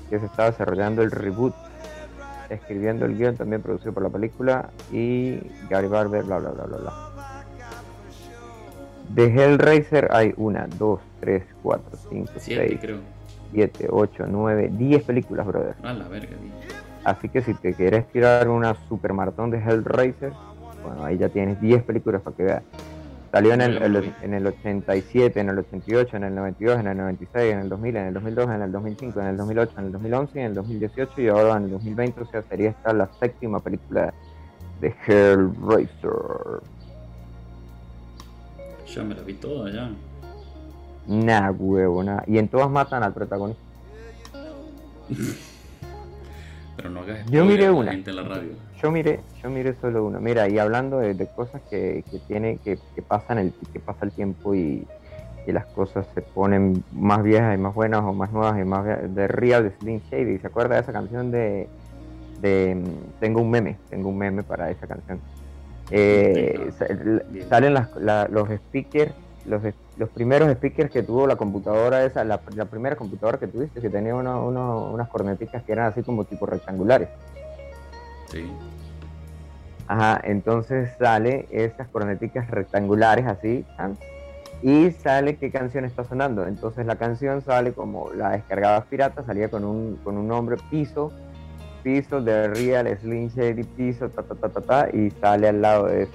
que 0.09 0.19
se 0.19 0.25
estaba 0.25 0.51
desarrollando 0.51 1.01
el 1.01 1.11
reboot. 1.11 1.53
Escribiendo 2.49 3.05
el 3.05 3.15
guion 3.15 3.35
también 3.35 3.61
producido 3.61 3.93
por 3.93 4.01
la 4.01 4.09
película 4.09 4.69
y 4.91 5.39
Gary 5.69 5.87
Barber, 5.87 6.23
bla, 6.23 6.39
bla, 6.39 6.49
bla, 6.49 6.63
bla, 6.65 6.77
bla. 6.77 6.93
De 9.09 9.25
Hellraiser 9.25 10.09
hay 10.11 10.33
una, 10.37 10.67
dos, 10.77 10.99
tres, 11.19 11.43
cuatro, 11.61 11.97
cinco, 12.09 12.31
Siete, 12.37 12.67
seis, 12.67 12.79
creo. 12.81 12.97
7, 13.51 13.87
8, 13.89 14.25
9, 14.27 14.69
10 14.73 15.03
películas, 15.03 15.45
brother. 15.45 15.75
Ah, 15.83 15.93
la 15.93 16.07
verga, 16.07 16.35
tío. 16.37 16.51
Así 17.03 17.29
que 17.29 17.41
si 17.41 17.53
te 17.53 17.73
quieres 17.73 18.07
tirar 18.11 18.47
una 18.49 18.75
super 18.87 19.13
maratón 19.13 19.49
de 19.49 19.57
Hellraiser, 19.57 20.33
bueno, 20.83 21.03
ahí 21.03 21.17
ya 21.17 21.29
tienes 21.29 21.59
10 21.59 21.83
películas 21.83 22.21
para 22.21 22.35
que 22.35 22.43
veas. 22.43 22.63
Salió 23.31 23.53
en 23.53 23.61
el, 23.61 23.77
el- 23.77 24.13
en 24.23 24.33
el 24.33 24.47
87, 24.47 25.39
en 25.39 25.49
el 25.49 25.59
88, 25.59 26.17
en 26.17 26.23
el 26.23 26.33
92, 26.35 26.79
en 26.79 26.87
el 26.87 26.97
96, 26.97 27.53
en 27.53 27.59
el 27.59 27.69
2000, 27.69 27.95
en 27.97 28.05
el 28.07 28.13
2002, 28.15 28.45
en 28.49 28.61
el 28.63 28.71
2005, 28.71 29.19
en 29.21 29.27
el 29.27 29.37
2008, 29.37 29.71
en 29.77 29.85
el 29.85 29.91
2011 29.91 30.31
y 30.33 30.39
en 30.41 30.45
el 30.47 30.53
2018 30.55 31.21
y 31.21 31.27
ahora 31.27 31.57
en 31.57 31.63
el 31.65 31.69
2020, 31.71 32.21
o 32.21 32.25
sea, 32.25 32.41
sería 32.43 32.69
esta 32.71 32.91
la 32.93 33.07
séptima 33.19 33.59
película 33.59 34.11
de 34.81 34.95
Hellraiser. 35.05 36.61
Ya 38.95 39.03
me 39.03 39.13
la 39.13 39.21
vi 39.21 39.33
toda 39.35 39.71
ya. 39.71 39.91
Nah, 41.05 41.51
huevo, 41.51 42.03
nah. 42.03 42.21
Y 42.25 42.39
en 42.39 42.47
todas 42.47 42.69
matan 42.71 43.03
al 43.03 43.13
protagonista. 43.13 43.61
Pero 46.75 46.89
no 46.89 47.01
hagas 47.01 47.25
Yo 47.29 47.45
miré 47.45 47.69
una. 47.69 47.91
gente 47.91 48.09
en 48.09 48.15
la 48.15 48.23
radio. 48.23 48.51
Yo 48.81 48.91
miré, 48.91 49.25
yo 49.43 49.49
miré 49.49 49.75
solo 49.75 50.05
uno. 50.05 50.19
Mira, 50.21 50.47
y 50.47 50.57
hablando 50.57 50.99
de, 50.99 51.13
de 51.13 51.27
cosas 51.29 51.61
que, 51.69 52.05
que 52.09 52.19
tiene, 52.19 52.59
que, 52.59 52.79
que 52.95 53.01
pasan 53.01 53.37
el, 53.39 53.53
que 53.73 53.79
pasa 53.79 54.05
el 54.05 54.13
tiempo 54.13 54.55
y, 54.55 54.87
y 55.45 55.51
las 55.51 55.67
cosas 55.67 56.07
se 56.13 56.21
ponen 56.21 56.85
más 56.91 57.21
viejas 57.23 57.55
y 57.55 57.57
más 57.57 57.73
buenas 57.73 58.01
o 58.03 58.13
más 58.13 58.31
nuevas 58.31 58.57
y 58.59 58.63
más 58.63 58.85
de 59.13 59.27
Real 59.27 59.63
de 59.63 59.75
Slim 59.77 59.99
Shady. 59.99 60.39
¿Se 60.39 60.47
acuerda 60.47 60.75
de 60.75 60.81
esa 60.81 60.93
canción 60.93 61.29
de, 61.31 61.69
de 62.37 63.01
Tengo 63.19 63.41
un 63.41 63.51
meme? 63.51 63.79
Tengo 63.89 64.09
un 64.09 64.17
meme 64.17 64.43
para 64.43 64.71
esa 64.71 64.87
canción. 64.87 65.21
Eh, 65.89 66.69
salen 67.49 67.73
las- 67.73 67.89
la- 67.95 68.27
los 68.29 68.47
speakers, 68.49 69.13
los, 69.45 69.61
los 69.95 70.09
primeros 70.11 70.49
speakers 70.53 70.91
que 70.91 71.03
tuvo 71.03 71.27
la 71.27 71.35
computadora 71.35 72.05
esa, 72.05 72.23
la, 72.23 72.41
la 72.55 72.65
primera 72.69 72.95
computadora 72.95 73.39
que 73.39 73.47
tuviste, 73.47 73.81
que 73.81 73.89
tenía 73.89 74.15
uno- 74.15 74.47
uno- 74.47 74.91
unas 74.91 75.09
corneticas 75.09 75.63
que 75.65 75.71
eran 75.73 75.91
así 75.91 76.03
como 76.03 76.25
tipo 76.25 76.45
rectangulares. 76.45 77.09
Sí. 78.31 78.49
Ajá, 79.87 80.21
entonces 80.23 80.91
sale 80.99 81.47
esas 81.51 81.87
corneticas 81.87 82.49
rectangulares 82.51 83.25
así, 83.25 83.65
tan, 83.75 83.97
y 84.61 84.91
sale 84.91 85.37
qué 85.37 85.49
canción 85.51 85.83
está 85.85 86.03
sonando. 86.03 86.45
Entonces 86.45 86.85
la 86.85 86.95
canción 86.97 87.41
sale 87.41 87.73
como 87.73 88.11
la 88.13 88.31
descargabas 88.31 88.85
pirata, 88.85 89.23
salía 89.25 89.49
con 89.49 89.63
un, 89.65 89.95
con 90.03 90.17
un 90.17 90.27
nombre 90.27 90.57
piso, 90.69 91.11
piso 91.81 92.21
de 92.21 92.49
Real 92.49 92.87
Slim 92.99 93.29
Shady, 93.29 93.63
piso, 93.63 94.09
ta 94.09 94.21
ta 94.21 94.35
ta 94.35 94.49
ta 94.49 94.61
ta, 94.61 94.89
y 94.95 95.09
sale 95.11 95.47
al 95.47 95.61
lado 95.61 95.85
de 95.87 96.03
eso. 96.03 96.13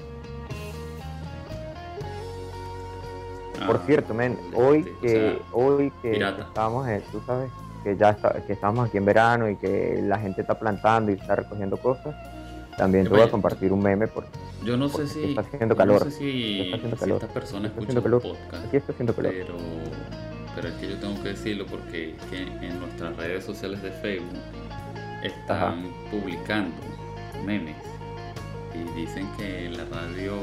Por 3.66 3.76
Ah, 3.76 3.82
cierto, 3.86 4.12
men, 4.14 4.38
hoy 4.54 4.84
que, 5.00 5.40
hoy 5.52 5.90
que 6.02 6.10
pirata. 6.12 6.42
estamos, 6.42 6.86
eh, 6.88 7.02
tú 7.10 7.20
sabes, 7.26 7.50
que 7.84 7.96
ya 7.96 8.10
está, 8.10 8.32
que 8.46 8.52
estamos 8.54 8.88
aquí 8.88 8.96
en 8.96 9.04
verano 9.04 9.48
y 9.48 9.56
que 9.56 10.00
la 10.02 10.18
gente 10.18 10.40
está 10.40 10.58
plantando 10.58 11.12
y 11.12 11.14
está 11.14 11.36
recogiendo 11.36 11.76
cosas, 11.76 12.16
también 12.76 13.04
te 13.04 13.10
voy 13.10 13.20
a 13.20 13.30
compartir 13.30 13.72
un 13.72 13.80
meme 13.82 14.08
porque 14.08 14.30
Yo 14.64 14.76
no 14.76 14.88
sé 14.88 15.06
si. 15.06 15.24
está 15.30 15.42
haciendo 15.42 15.76
calor. 15.76 16.04
No 16.04 16.10
sé 16.10 16.16
si, 16.18 16.60
Está 16.62 16.76
haciendo 16.76 16.96
si 16.96 17.00
calor. 17.00 17.20
esta 17.22 17.32
persona 17.34 17.68
Está 17.68 17.80
escucha 17.80 17.98
haciendo 18.00 18.16
el 18.16 18.22
calor. 18.22 18.36
podcast. 18.42 18.66
aquí 18.66 18.76
está 18.78 18.92
haciendo 18.92 19.14
calor. 19.14 19.32
Pero, 19.36 19.54
pero 20.56 20.68
es 20.68 20.74
que 20.74 20.88
yo 20.90 20.98
tengo 20.98 21.22
que 21.22 21.28
decirlo 21.28 21.66
porque 21.66 22.16
que 22.30 22.42
en 22.42 22.80
nuestras 22.80 23.16
redes 23.16 23.44
sociales 23.44 23.80
de 23.82 23.90
Facebook 23.92 24.38
están 25.22 25.84
publicando 26.10 26.74
memes 27.44 27.76
y 28.74 28.98
dicen 29.00 29.28
que 29.36 29.70
la 29.70 29.84
radio. 29.84 30.34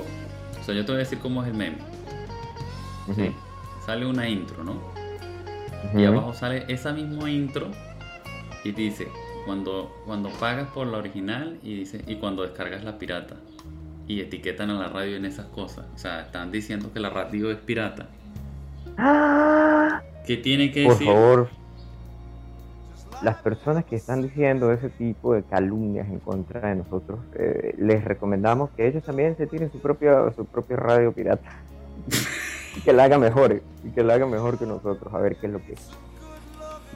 O 0.59 0.63
sea, 0.63 0.73
yo 0.75 0.85
te 0.85 0.91
voy 0.91 1.01
a 1.01 1.03
decir 1.03 1.19
cómo 1.19 1.41
es 1.43 1.49
el 1.49 1.55
meme. 1.55 1.77
¿sí? 3.15 3.33
Sale 3.85 4.05
una 4.05 4.29
intro, 4.29 4.63
¿no? 4.63 4.75
Y 5.95 6.05
abajo 6.05 6.33
sale 6.33 6.65
esa 6.67 6.93
misma 6.93 7.29
intro 7.29 7.67
y 8.63 8.71
dice 8.71 9.07
cuando, 9.45 9.91
cuando 10.05 10.29
pagas 10.29 10.67
por 10.69 10.87
la 10.87 10.97
original 10.97 11.59
y 11.63 11.75
dice 11.75 12.03
y 12.07 12.15
cuando 12.15 12.43
descargas 12.43 12.83
la 12.83 12.97
pirata. 12.97 13.35
Y 14.07 14.19
etiquetan 14.19 14.69
a 14.69 14.73
la 14.73 14.89
radio 14.89 15.15
en 15.15 15.25
esas 15.25 15.45
cosas. 15.47 15.85
O 15.95 15.97
sea, 15.97 16.21
están 16.21 16.51
diciendo 16.51 16.91
que 16.93 16.99
la 16.99 17.09
radio 17.09 17.49
es 17.51 17.57
pirata. 17.59 18.07
¡Ah! 18.97 20.01
¿Qué 20.25 20.37
tiene 20.37 20.71
que 20.71 20.83
Por 20.83 20.93
decir? 20.93 21.07
favor, 21.07 21.49
las 23.21 23.37
personas 23.37 23.85
que 23.85 23.95
están 23.95 24.21
diciendo 24.21 24.71
ese 24.71 24.89
tipo 24.89 25.33
de 25.33 25.43
calumnias 25.43 26.07
en 26.09 26.19
contra 26.19 26.69
de 26.69 26.75
nosotros, 26.75 27.19
eh, 27.35 27.75
les 27.77 28.03
recomendamos 28.03 28.71
que 28.71 28.87
ellos 28.87 29.03
también 29.03 29.37
se 29.37 29.47
tiren 29.47 29.71
su 29.71 29.79
propia, 29.79 30.31
su 30.35 30.45
propia 30.45 30.77
radio 30.77 31.11
pirata. 31.11 31.49
y 32.75 32.81
que 32.81 32.93
la 32.93 33.03
haga 33.05 33.17
mejor, 33.17 33.61
y 33.83 33.89
que 33.91 34.03
la 34.03 34.13
haga 34.15 34.25
mejor 34.25 34.57
que 34.57 34.65
nosotros, 34.65 35.13
a 35.13 35.17
ver 35.19 35.35
qué 35.37 35.47
es 35.47 35.53
lo 35.53 35.59
que 35.65 35.73
es. 35.73 35.89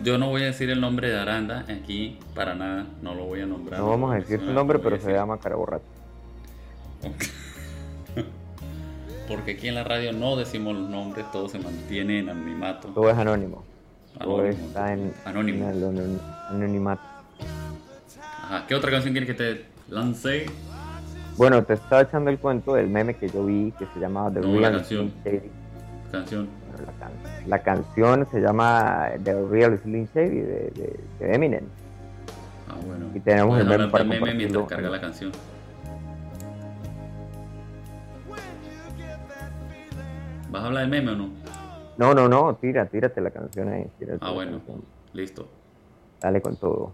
Yo 0.03 0.17
no 0.17 0.27
voy 0.29 0.41
a 0.43 0.45
decir 0.45 0.69
el 0.69 0.81
nombre 0.81 1.09
de 1.09 1.17
Aranda 1.19 1.65
aquí 1.69 2.19
para 2.33 2.53
nada, 2.55 2.85
no 3.01 3.15
lo 3.15 3.25
voy 3.25 3.41
a 3.41 3.45
nombrar. 3.45 3.79
No 3.79 3.89
vamos 3.89 4.11
a 4.11 4.15
decir 4.15 4.27
su 4.27 4.45
mencionar, 4.45 4.55
nombre, 4.55 4.79
pero 4.79 4.99
se 4.99 5.11
llama 5.13 5.37
cara 5.39 5.55
borracha. 5.55 5.83
Porque 9.27 9.51
aquí 9.53 9.67
en 9.67 9.75
la 9.75 9.83
radio 9.83 10.13
no 10.13 10.35
decimos 10.35 10.75
los 10.75 10.87
nombres, 10.89 11.25
todo 11.31 11.49
se 11.49 11.57
mantiene 11.59 12.19
en 12.19 12.29
anonimato. 12.29 12.89
Todo 12.89 13.09
es 13.09 13.17
anónimo. 13.17 13.63
Todo 14.21 14.45
está 14.45 14.93
en, 14.93 15.11
Anónimo. 15.25 15.67
en 15.69 15.75
el 15.75 15.83
anon- 15.83 16.21
anonimato. 16.49 17.01
Ajá, 18.43 18.65
¿qué 18.67 18.75
otra 18.75 18.91
canción 18.91 19.13
quieres 19.13 19.27
que 19.27 19.33
te 19.33 19.65
lance? 19.89 20.45
Bueno, 21.37 21.63
te 21.63 21.73
estaba 21.73 22.03
echando 22.03 22.29
el 22.29 22.37
cuento 22.37 22.75
del 22.75 22.87
meme 22.87 23.15
que 23.15 23.27
yo 23.27 23.45
vi 23.45 23.73
que 23.77 23.85
se 23.93 23.99
llamaba 23.99 24.31
The 24.31 24.39
No, 24.41 24.47
la 24.53 24.69
Real 24.69 24.73
canción. 24.77 25.11
Slim 25.23 25.33
Shady. 25.35 25.51
Canción. 26.19 26.47
La, 26.85 26.93
can- 26.99 27.47
la 27.49 27.59
canción 27.63 28.27
se 28.31 28.41
llama 28.41 29.07
The 29.23 29.45
Real 29.47 29.79
Slim 29.83 30.07
Shady 30.13 30.39
de, 30.41 30.71
de- 30.75 30.99
de 31.19 31.33
Eminem. 31.35 31.65
Ah, 32.69 32.75
bueno. 32.85 33.05
Y 33.13 33.19
tenemos 33.19 33.59
el 33.59 33.67
meme 33.67 33.87
para 33.87 34.03
meme 34.03 34.33
mientras 34.33 34.67
carga 34.67 34.89
la 34.89 34.99
canción. 35.01 35.31
¿Vas 40.49 40.63
a 40.63 40.67
hablar 40.67 40.81
del 40.83 40.91
meme 40.91 41.11
o 41.11 41.15
no? 41.15 41.29
No, 41.97 42.13
no, 42.13 42.27
no, 42.27 42.55
tira, 42.55 42.85
tírate 42.87 43.21
la 43.21 43.31
canción 43.31 43.69
ahí. 43.69 43.85
tírate 43.97 44.19
Ah, 44.21 44.31
bueno. 44.31 44.61
Listo. 45.13 45.47
Dale 46.21 46.41
con 46.41 46.55
todo. 46.57 46.93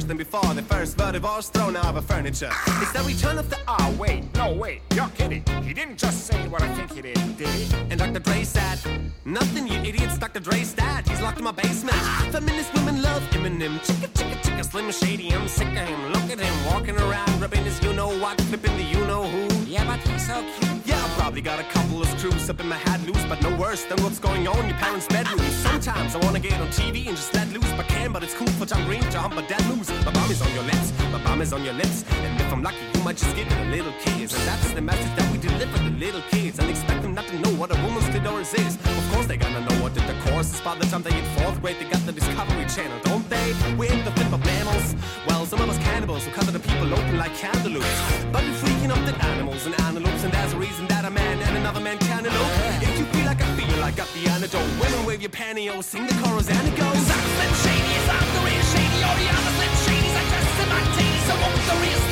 Worse 0.00 0.08
than 0.08 0.16
before. 0.16 0.54
The 0.54 0.62
first 0.62 0.96
divorce 0.96 1.48
thrown 1.50 1.76
out 1.76 1.96
of 1.96 2.04
furniture. 2.04 2.50
It's 2.82 2.92
the 2.92 3.02
return 3.02 3.38
of 3.38 3.50
the 3.50 3.58
Ah, 3.68 3.92
wait, 3.98 4.34
no, 4.34 4.52
wait, 4.52 4.80
you're 4.94 5.08
kidding. 5.08 5.44
He 5.62 5.74
didn't 5.74 5.98
just 5.98 6.26
say 6.26 6.48
what 6.48 6.62
I 6.62 6.68
think 6.74 6.92
he 6.92 7.02
did, 7.02 7.36
did 7.36 7.48
he? 7.48 7.74
And 7.90 7.98
Dr. 7.98 8.20
Dre 8.20 8.42
said, 8.44 8.78
Nothing, 9.24 9.66
you 9.68 9.78
idiots. 9.80 10.18
Dr. 10.18 10.40
Dre's 10.40 10.72
dad, 10.72 11.06
he's 11.08 11.20
locked 11.20 11.38
in 11.38 11.44
my 11.44 11.52
basement. 11.52 12.00
Feminist 12.32 12.72
women 12.74 13.02
love 13.02 13.22
Eminem. 13.30 13.78
Chicka, 13.86 14.08
chicka, 14.16 14.36
chicka, 14.42 14.64
slim 14.64 14.90
shady. 14.90 15.32
I'm 15.32 15.48
sick 15.48 15.68
of 15.68 15.88
him. 15.88 16.12
Look 16.12 16.30
at 16.30 16.40
him 16.40 16.56
walking 16.66 16.96
around, 16.96 17.40
rubbing 17.40 17.64
his 17.64 17.82
you 17.82 17.92
know 17.92 18.10
what, 18.18 18.40
flipping 18.42 18.76
the 18.76 18.84
you 18.84 19.04
know 19.06 19.24
who. 19.24 19.44
Yeah, 19.64 19.84
but 19.84 20.00
he's 20.08 20.26
so 20.26 20.42
cute. 20.58 20.69
Yeah, 20.84 21.04
I 21.04 21.08
probably 21.18 21.40
got 21.42 21.58
a 21.60 21.64
couple 21.64 22.00
of 22.00 22.08
screws 22.18 22.48
up 22.48 22.60
in 22.60 22.68
my 22.68 22.76
head 22.76 23.00
loose, 23.06 23.24
but 23.26 23.42
no 23.42 23.54
worse 23.56 23.84
than 23.84 24.02
what's 24.02 24.18
going 24.18 24.46
on 24.48 24.58
in 24.60 24.68
your 24.70 24.78
parents' 24.78 25.06
bedroom. 25.08 25.40
Sometimes 25.50 26.14
I 26.14 26.18
wanna 26.24 26.40
get 26.40 26.60
on 26.60 26.68
TV 26.68 27.06
and 27.08 27.16
just 27.16 27.34
let 27.34 27.48
loose, 27.52 27.70
but 27.76 27.86
can, 27.88 28.12
but 28.12 28.22
it's 28.22 28.34
cool 28.34 28.48
for 28.58 28.66
John 28.66 28.84
Green 28.86 29.02
to 29.02 29.18
hump 29.18 29.36
a 29.36 29.42
dead 29.42 29.64
moose. 29.66 29.90
My 30.04 30.12
bum 30.12 30.30
is 30.30 30.40
on 30.42 30.52
your 30.54 30.64
lips, 30.64 30.92
my 31.12 31.22
bum 31.22 31.40
is 31.42 31.52
on 31.52 31.64
your 31.64 31.74
lips, 31.74 32.04
and 32.10 32.40
if 32.40 32.52
I'm 32.52 32.62
lucky, 32.62 32.84
you 32.94 33.02
might 33.02 33.16
just 33.16 33.34
give 33.36 33.46
it 33.46 33.66
a 33.66 33.70
little 33.70 33.92
kiss. 34.00 34.32
And 34.36 34.48
that's 34.48 34.72
the 34.72 34.80
message 34.80 35.14
that 35.16 35.30
we 35.32 35.38
deliver 35.38 35.76
to 35.78 35.90
little 35.90 36.22
kids, 36.30 36.58
and 36.58 36.68
them 37.14 37.24
not 37.24 37.26
to 37.30 37.38
know 37.38 37.50
what 37.58 37.70
a 37.70 37.82
woman's 37.82 38.08
clitoris 38.08 38.54
is. 38.54 38.76
Of 38.76 39.12
course, 39.12 39.26
they 39.26 39.36
gonna 39.36 39.60
know 39.60 39.76
what 39.82 39.94
the 39.94 40.00
course 40.26 40.52
is 40.54 40.60
by 40.60 40.76
the 40.76 40.86
time 40.86 41.02
they 41.02 41.12
hit 41.12 41.26
fourth 41.38 41.60
grade. 41.60 41.76
They 41.80 41.88
got 41.88 42.04
the 42.06 42.12
Discovery 42.12 42.66
Channel, 42.66 42.98
don't 43.04 43.28
they? 43.28 43.54
We're 43.76 43.92
in 43.92 44.04
the 44.04 44.12
flip 44.12 44.32
of 44.32 44.44
mammals. 44.44 44.94
Well, 45.26 45.46
some 45.46 45.60
of 45.60 45.68
us 45.68 45.78
cannibals 45.78 46.24
who 46.24 46.30
cut 46.32 46.46
the 46.46 46.58
people 46.58 46.92
open 46.92 47.18
like 47.18 47.34
cantaloupes. 47.34 47.96
But 48.32 48.42
we're 48.44 48.60
freaking 48.62 48.90
up 48.90 49.02
the 49.06 49.14
animals 49.24 49.66
and 49.66 49.74
antelopes, 49.80 50.24
and 50.24 50.32
there's 50.32 50.52
a 50.52 50.58
reason 50.58 50.86
that 50.88 51.04
a 51.04 51.10
man 51.10 51.38
and 51.40 51.56
another 51.56 51.80
man 51.80 51.98
can 51.98 52.26
elope. 52.26 52.82
If 52.82 52.98
you 52.98 53.04
feel 53.06 53.26
like 53.26 53.40
I 53.42 53.48
feel, 53.56 53.78
like 53.80 53.94
I 53.94 53.96
got 53.96 54.08
the 54.14 54.28
antidote. 54.30 54.68
Women 54.80 55.06
wave 55.06 55.20
your 55.20 55.30
pantyhose, 55.30 55.84
sing 55.84 56.06
the 56.06 56.14
chorus, 56.22 56.48
and 56.48 56.64
it 56.68 56.76
goes. 56.76 57.04
I'm 57.16 57.26
Slim 57.36 57.52
Shady, 57.64 57.94
I'm 58.16 58.28
the 58.34 58.40
real 58.46 58.64
Shady. 58.72 58.98
All 59.06 59.16
the 59.18 59.28
other 59.36 59.52
Slim 59.58 59.74
Shadys 59.84 60.14
are 60.20 60.28
just 60.34 60.60
in 60.62 60.68
my 60.74 60.82
titties. 60.94 61.24
So 61.26 61.34
won't 61.42 61.62
the 61.70 61.76
real 61.84 62.09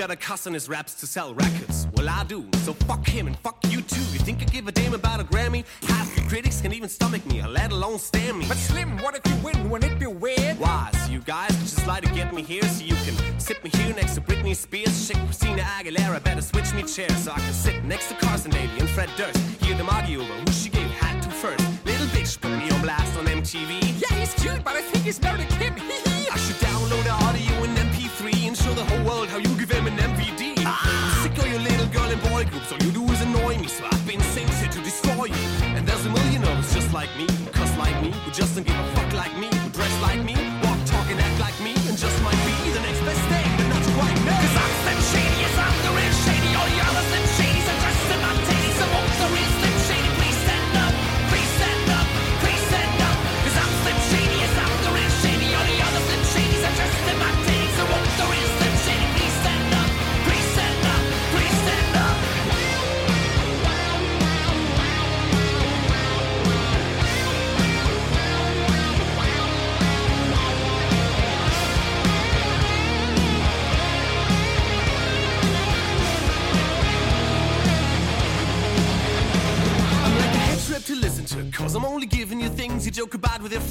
got 0.00 0.10
a 0.10 0.16
cuss 0.16 0.46
on 0.46 0.54
his 0.54 0.66
raps 0.66 0.94
to 0.94 1.06
sell 1.06 1.34
records. 1.34 1.86
Well, 1.94 2.08
I 2.08 2.24
do. 2.24 2.44
So 2.64 2.72
fuck 2.72 3.06
him 3.06 3.26
and 3.26 3.38
fuck 3.40 3.58
you 3.68 3.80
too. 3.82 4.00
You 4.12 4.18
think 4.18 4.40
I 4.40 4.46
give 4.46 4.66
a 4.66 4.72
damn 4.72 4.94
about 4.94 5.20
a 5.20 5.24
Grammy? 5.24 5.64
Half 5.82 6.16
the 6.16 6.22
critics 6.22 6.60
can 6.62 6.72
even 6.72 6.88
stomach 6.88 7.24
me, 7.26 7.42
let 7.46 7.70
alone 7.70 7.98
stand 7.98 8.38
me. 8.38 8.46
But 8.48 8.56
Slim, 8.56 8.96
what 9.02 9.14
if 9.14 9.30
you 9.30 9.36
win? 9.44 9.68
Wouldn't 9.68 9.92
it 9.92 9.98
be 10.00 10.06
weird? 10.06 10.58
Why? 10.58 10.90
So 11.04 11.12
you 11.12 11.20
guys 11.20 11.50
just 11.58 11.86
like 11.86 12.02
to 12.04 12.14
get 12.14 12.34
me 12.34 12.42
here 12.42 12.62
so 12.62 12.82
you 12.82 12.94
can 13.04 13.38
sit 13.38 13.62
me 13.62 13.70
here 13.70 13.94
next 13.94 14.14
to 14.14 14.22
Britney 14.22 14.56
Spears, 14.56 15.06
shit 15.06 15.18
Christina 15.18 15.62
Aguilera. 15.62 16.24
Better 16.24 16.42
switch 16.42 16.72
me 16.72 16.82
chairs 16.82 17.24
so 17.24 17.32
I 17.32 17.38
can 17.38 17.52
sit 17.52 17.84
next 17.84 18.08
to 18.08 18.14
Carson 18.14 18.50
Daly 18.50 18.78
and 18.78 18.88
Fred 18.88 19.10
Durst. 19.18 19.36
Hear 19.62 19.76
them 19.76 19.90
argue 19.90 20.22
over 20.22 20.32
who 20.32 20.50
she 20.52 20.70
gave 20.70 20.88
hat 20.92 21.22
to 21.24 21.30
first. 21.30 21.79
Bitch 22.20 22.38
put 22.38 22.50
me 22.50 22.70
on 22.70 22.82
blast 22.82 23.18
on 23.18 23.24
MTV. 23.24 23.80
Yeah, 23.96 24.14
he's 24.20 24.34
cute, 24.34 24.62
but 24.62 24.74
I 24.76 24.82
think 24.82 25.06
he's 25.06 25.18
married 25.22 25.40
a 25.40 25.46
Kim. 25.56 25.72
I 25.72 26.36
should 26.36 26.56
download 26.56 27.02
the 27.02 27.16
audio 27.24 27.64
in 27.64 27.70
MP3 27.88 28.46
and 28.46 28.54
show 28.54 28.74
the 28.74 28.84
whole 28.84 29.04
world 29.08 29.28
how 29.28 29.38
you 29.38 29.48
give 29.56 29.70
him 29.70 29.86
an 29.86 29.96
MVD. 29.96 30.58
I'm 30.58 30.66
ah! 30.66 31.20
sick 31.22 31.38
of 31.38 31.50
your 31.50 31.60
little 31.60 31.86
girl 31.86 32.10
and 32.12 32.20
boy 32.28 32.44
groups. 32.44 32.70
All 32.72 32.78
you 32.84 32.92
do 32.92 33.10
is 33.10 33.22
annoy 33.22 33.56
me, 33.56 33.68
so 33.68 33.86
I've 33.90 34.06
been 34.06 34.20
sent 34.36 34.50
here 34.50 34.68
to 34.68 34.80
destroy 34.82 35.32
you. 35.32 35.46
And 35.76 35.88
there's 35.88 36.04
a 36.04 36.10
million 36.10 36.42
of 36.42 36.60
us 36.60 36.74
just 36.74 36.92
like 36.92 37.08
me, 37.16 37.24
who 37.24 37.46
cuss 37.52 37.74
like 37.78 37.96
me, 38.02 38.10
who 38.10 38.30
just 38.32 38.54
don't 38.54 38.66
give 38.66 38.76
a 38.76 38.86
fuck 38.96 39.14
like 39.14 39.34
me, 39.38 39.48
who 39.56 39.70
dress 39.70 39.94
like 40.02 40.22
me, 40.22 40.34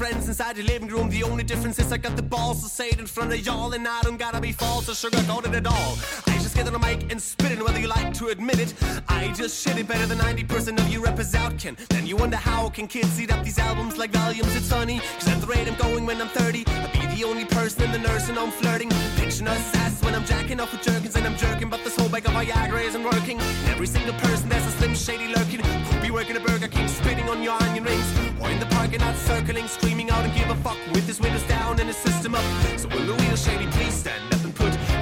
friends 0.10 0.28
inside 0.28 0.58
your 0.58 0.66
living 0.66 0.88
room. 0.88 1.10
The 1.10 1.24
only 1.24 1.44
difference 1.44 1.78
is 1.80 1.92
I 1.92 1.98
got 1.98 2.16
the 2.16 2.24
balls 2.24 2.64
to 2.64 2.70
say 2.70 2.90
it 2.90 3.00
in 3.00 3.06
front 3.06 3.34
of 3.34 3.46
y'all, 3.46 3.74
and 3.74 3.88
I 3.88 4.02
don't 4.02 4.18
gotta 4.18 4.42
be 4.42 4.52
false 4.52 4.90
or 4.90 4.96
sugar 4.96 5.18
sugarcoated 5.18 5.56
at 5.56 5.68
all. 5.68 6.29
Get 6.60 6.68
on 6.68 6.74
the 6.74 6.80
mic 6.80 7.10
and 7.10 7.22
spit 7.22 7.54
it, 7.54 7.64
whether 7.64 7.80
you 7.80 7.88
like 7.88 8.14
to 8.16 8.28
admit 8.28 8.60
it. 8.60 8.74
I 9.08 9.32
just 9.32 9.64
shit 9.64 9.78
it 9.78 9.88
better 9.88 10.06
than 10.06 10.18
90% 10.18 10.78
of 10.78 10.90
you 10.90 11.02
rappers 11.02 11.34
out 11.34 11.58
can. 11.58 11.78
Then 11.88 12.06
you 12.06 12.18
wonder 12.18 12.36
how 12.36 12.68
can 12.68 12.86
kids 12.86 13.18
eat 13.18 13.32
up 13.32 13.46
these 13.46 13.58
albums 13.58 13.98
like 13.98 14.12
volumes? 14.12 14.54
It's 14.58 14.68
funny, 14.68 15.00
cause 15.00 15.30
at 15.30 15.40
the 15.40 15.48
rate 15.48 15.70
I'm 15.70 15.76
going 15.76 16.06
when 16.06 16.20
I'm 16.20 16.28
30, 16.28 16.66
I'll 16.68 16.92
be 16.92 17.16
the 17.16 17.24
only 17.24 17.46
person 17.46 17.84
in 17.84 17.94
the 17.94 18.00
nursing 18.00 18.36
home 18.36 18.52
flirting. 18.52 18.90
Pinching 19.16 19.48
us 19.48 19.74
ass 19.76 20.04
when 20.04 20.14
I'm 20.14 20.26
jacking 20.26 20.60
off 20.60 20.74
with 20.74 20.82
jerkins 20.82 21.16
and 21.16 21.26
I'm 21.26 21.38
jerking, 21.38 21.70
but 21.70 21.82
this 21.86 21.96
whole 21.96 22.10
bag 22.10 22.26
of 22.26 22.34
Viagra 22.34 22.84
isn't 22.84 23.06
working. 23.06 23.40
Every 23.72 23.88
single 23.88 24.16
person 24.16 24.50
there's 24.50 24.66
a 24.66 24.72
slim 24.72 24.96
shady 24.96 25.34
lurking. 25.34 25.62
Could 25.62 26.02
be 26.02 26.12
working 26.12 26.36
a 26.36 26.42
Burger 26.42 26.68
King, 26.68 26.90
spitting 26.90 27.30
on 27.30 27.42
your 27.42 27.56
onion 27.64 27.86
rings. 27.86 28.10
Or 28.42 28.50
in 28.50 28.60
the 28.60 28.66
parking 28.66 29.00
lot 29.00 29.16
circling, 29.16 29.70
screaming 29.70 30.10
out 30.10 30.26
and 30.26 30.34
give 30.36 30.50
a 30.50 30.56
fuck 30.56 30.78
with 30.92 31.08
his 31.08 31.22
windows 31.22 31.44
down 31.44 31.80
and 31.80 31.88
his 31.88 31.96
system 31.96 32.36
up. 32.36 32.44
So 32.76 32.90
will 32.90 33.06
the 33.06 33.14
real 33.14 33.38
shady 33.38 33.68
please 33.68 33.94
stand 33.94 34.34
up 34.34 34.39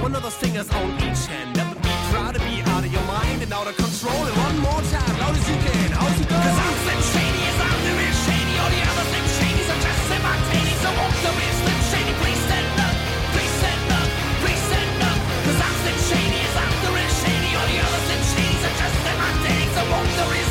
one 0.08 0.16
of 0.16 0.22
those 0.22 0.40
fingers 0.40 0.68
on 0.72 0.88
each 1.04 1.28
hand 1.28 1.52
and 1.58 1.76
be 1.84 1.92
proud 2.08 2.32
to 2.32 2.40
be 2.40 2.64
out 2.72 2.80
of 2.80 2.88
your 2.90 3.04
mind 3.04 3.42
and 3.44 3.52
out 3.52 3.68
of 3.68 3.76
control. 3.76 4.16
And 4.24 4.36
one 4.40 4.56
more 4.64 4.80
time, 4.88 5.14
loud 5.20 5.36
as 5.36 5.44
you 5.44 5.58
can, 5.60 5.92
out 6.00 6.16
you 6.16 6.24
go. 6.24 6.32
Cause 6.32 6.60
I'm 6.64 6.76
Slim 6.80 7.00
Shady, 7.12 7.40
yes, 7.44 7.58
I'm 7.60 7.80
the 7.84 7.92
real 7.92 8.16
Shady. 8.24 8.54
All 8.56 8.72
the 8.72 8.82
other 8.88 9.04
Slim 9.04 9.26
Shadys 9.36 9.68
are 9.68 9.80
just 9.84 10.00
titties. 10.48 10.80
So 10.80 10.88
won't 10.96 11.12
the 11.12 11.32
real 11.36 11.54
Slim 11.60 11.80
Shady 11.92 12.14
please 12.24 12.40
stand 12.48 12.72
up? 12.88 12.94
Please 13.36 13.54
stand 13.60 13.84
up, 14.00 14.08
please 14.40 14.62
stand 14.72 15.00
up. 15.12 15.18
Cause 15.44 15.60
I'm 15.60 15.76
Slim 15.84 15.98
Shady, 16.08 16.38
yes, 16.40 16.56
I'm 16.56 16.74
the 16.88 16.90
real 16.96 17.12
Shady. 17.20 17.50
All 17.52 17.68
the 17.68 17.78
other 17.84 18.00
Slim 18.08 18.22
Shadys 18.32 18.64
are 18.64 18.76
just 18.80 18.96
titties. 19.44 19.72
So 19.76 19.82
won't 19.92 20.12
the 20.16 20.26
real 20.32 20.47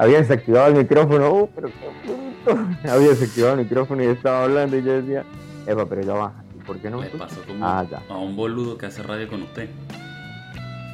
Había 0.00 0.18
desactivado 0.18 0.68
el 0.68 0.76
micrófono, 0.76 1.30
uh, 1.30 1.48
pero 1.54 1.68
qué 1.68 2.08
bruto. 2.48 2.66
Había 2.90 3.08
desactivado 3.10 3.54
el 3.54 3.60
micrófono 3.64 4.02
y 4.02 4.06
estaba 4.06 4.44
hablando 4.44 4.78
y 4.78 4.82
yo 4.82 4.92
decía, 5.02 5.24
Epa, 5.66 5.84
pero 5.86 6.00
ya 6.00 6.32
¿y 6.58 6.62
por 6.64 6.78
qué 6.78 6.88
no 6.88 6.98
me 6.98 7.04
le 7.04 7.10
pasó 7.18 7.42
como 7.46 7.66
Ah, 7.66 7.84
a 8.08 8.16
un 8.16 8.34
boludo 8.34 8.78
que 8.78 8.86
hace 8.86 9.02
radio 9.02 9.28
con 9.28 9.42
usted. 9.42 9.68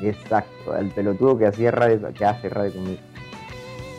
Exacto, 0.03 0.77
el 0.77 0.89
pelotudo 0.89 1.39
que 1.39 1.47
hacía 1.47 1.71
radio, 1.71 2.13
que 2.13 2.25
hace 2.25 2.49
radio 2.49 2.73
conmigo. 2.73 3.01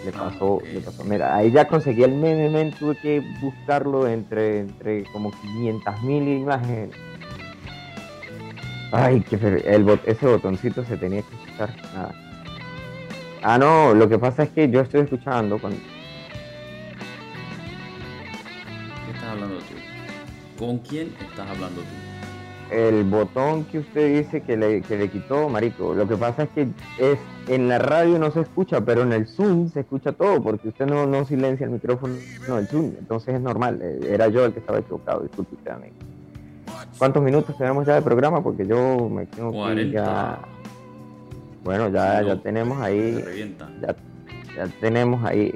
Le 0.03 0.11
Ah, 0.13 0.29
pasó, 0.29 0.59
le 0.73 0.81
pasó. 0.81 1.03
Mira, 1.05 1.35
ahí 1.35 1.51
ya 1.51 1.67
conseguí 1.69 2.03
el 2.03 2.11
meme, 2.13 2.49
men, 2.49 2.71
tuve 2.73 2.97
que 2.97 3.23
buscarlo 3.41 4.07
entre, 4.07 4.59
entre 4.59 5.03
como 5.05 5.31
500 5.31 6.01
mil 6.03 6.27
imágenes. 6.27 6.89
Ay, 8.91 9.21
qué 9.21 9.35
el 9.65 9.85
bot- 9.85 10.01
ese 10.05 10.25
botoncito 10.27 10.83
se 10.83 10.97
tenía 10.97 11.21
que 11.21 11.35
escuchar. 11.35 11.69
Nada. 11.93 12.13
Ah, 13.49 13.57
no, 13.57 13.93
lo 13.93 14.09
que 14.09 14.19
pasa 14.19 14.43
es 14.43 14.49
que 14.49 14.69
yo 14.69 14.81
estoy 14.81 14.99
escuchando 15.01 15.57
con, 15.57 15.71
¿Qué 15.71 15.79
estás 19.13 19.29
hablando 19.31 19.55
tú? 19.59 20.59
¿Con 20.59 20.79
quién 20.79 21.13
estás 21.21 21.49
hablando 21.49 21.79
tú? 21.79 21.87
el 22.69 23.05
botón 23.05 23.63
que 23.63 23.79
usted 23.79 24.17
dice 24.17 24.41
que 24.41 24.57
le, 24.57 24.81
que 24.81 24.97
le 24.97 25.09
quitó, 25.09 25.47
marico. 25.47 25.93
Lo 25.93 26.05
que 26.05 26.17
pasa 26.17 26.43
es 26.43 26.49
que 26.49 26.67
es 26.99 27.17
en 27.47 27.69
la 27.69 27.79
radio 27.79 28.19
no 28.19 28.29
se 28.31 28.41
escucha, 28.41 28.81
pero 28.81 29.03
en 29.03 29.13
el 29.13 29.25
Zoom 29.27 29.69
se 29.69 29.79
escucha 29.79 30.11
todo, 30.11 30.43
porque 30.43 30.67
usted 30.67 30.85
no, 30.85 31.05
no 31.07 31.23
silencia 31.23 31.63
el 31.63 31.71
micrófono 31.71 32.15
del 32.15 32.67
Zoom. 32.67 32.95
Entonces 32.99 33.35
es 33.35 33.39
normal. 33.41 33.79
eh, 33.81 34.09
Era 34.11 34.27
yo 34.27 34.43
el 34.43 34.51
que 34.51 34.59
estaba 34.59 34.79
equivocado. 34.79 35.21
Disculpe 35.21 35.55
usted, 35.55 35.71
amigo. 35.71 35.95
¿Cuántos 36.97 37.23
minutos 37.23 37.57
tenemos 37.57 37.87
ya 37.87 37.95
de 37.95 38.01
programa? 38.01 38.43
Porque 38.43 38.67
yo 38.67 39.07
me 39.09 39.25
tengo 39.27 39.51
que 39.51 39.57
ir 39.57 39.63
40. 39.63 39.93
ya. 39.93 40.39
Bueno, 41.63 41.89
ya, 41.89 42.21
ya 42.21 42.35
No, 42.35 42.39
tenemos 42.41 42.81
ahí. 42.81 43.53
Ya, 43.81 43.95
ya 44.55 44.67
tenemos 44.79 45.23
ahí. 45.25 45.53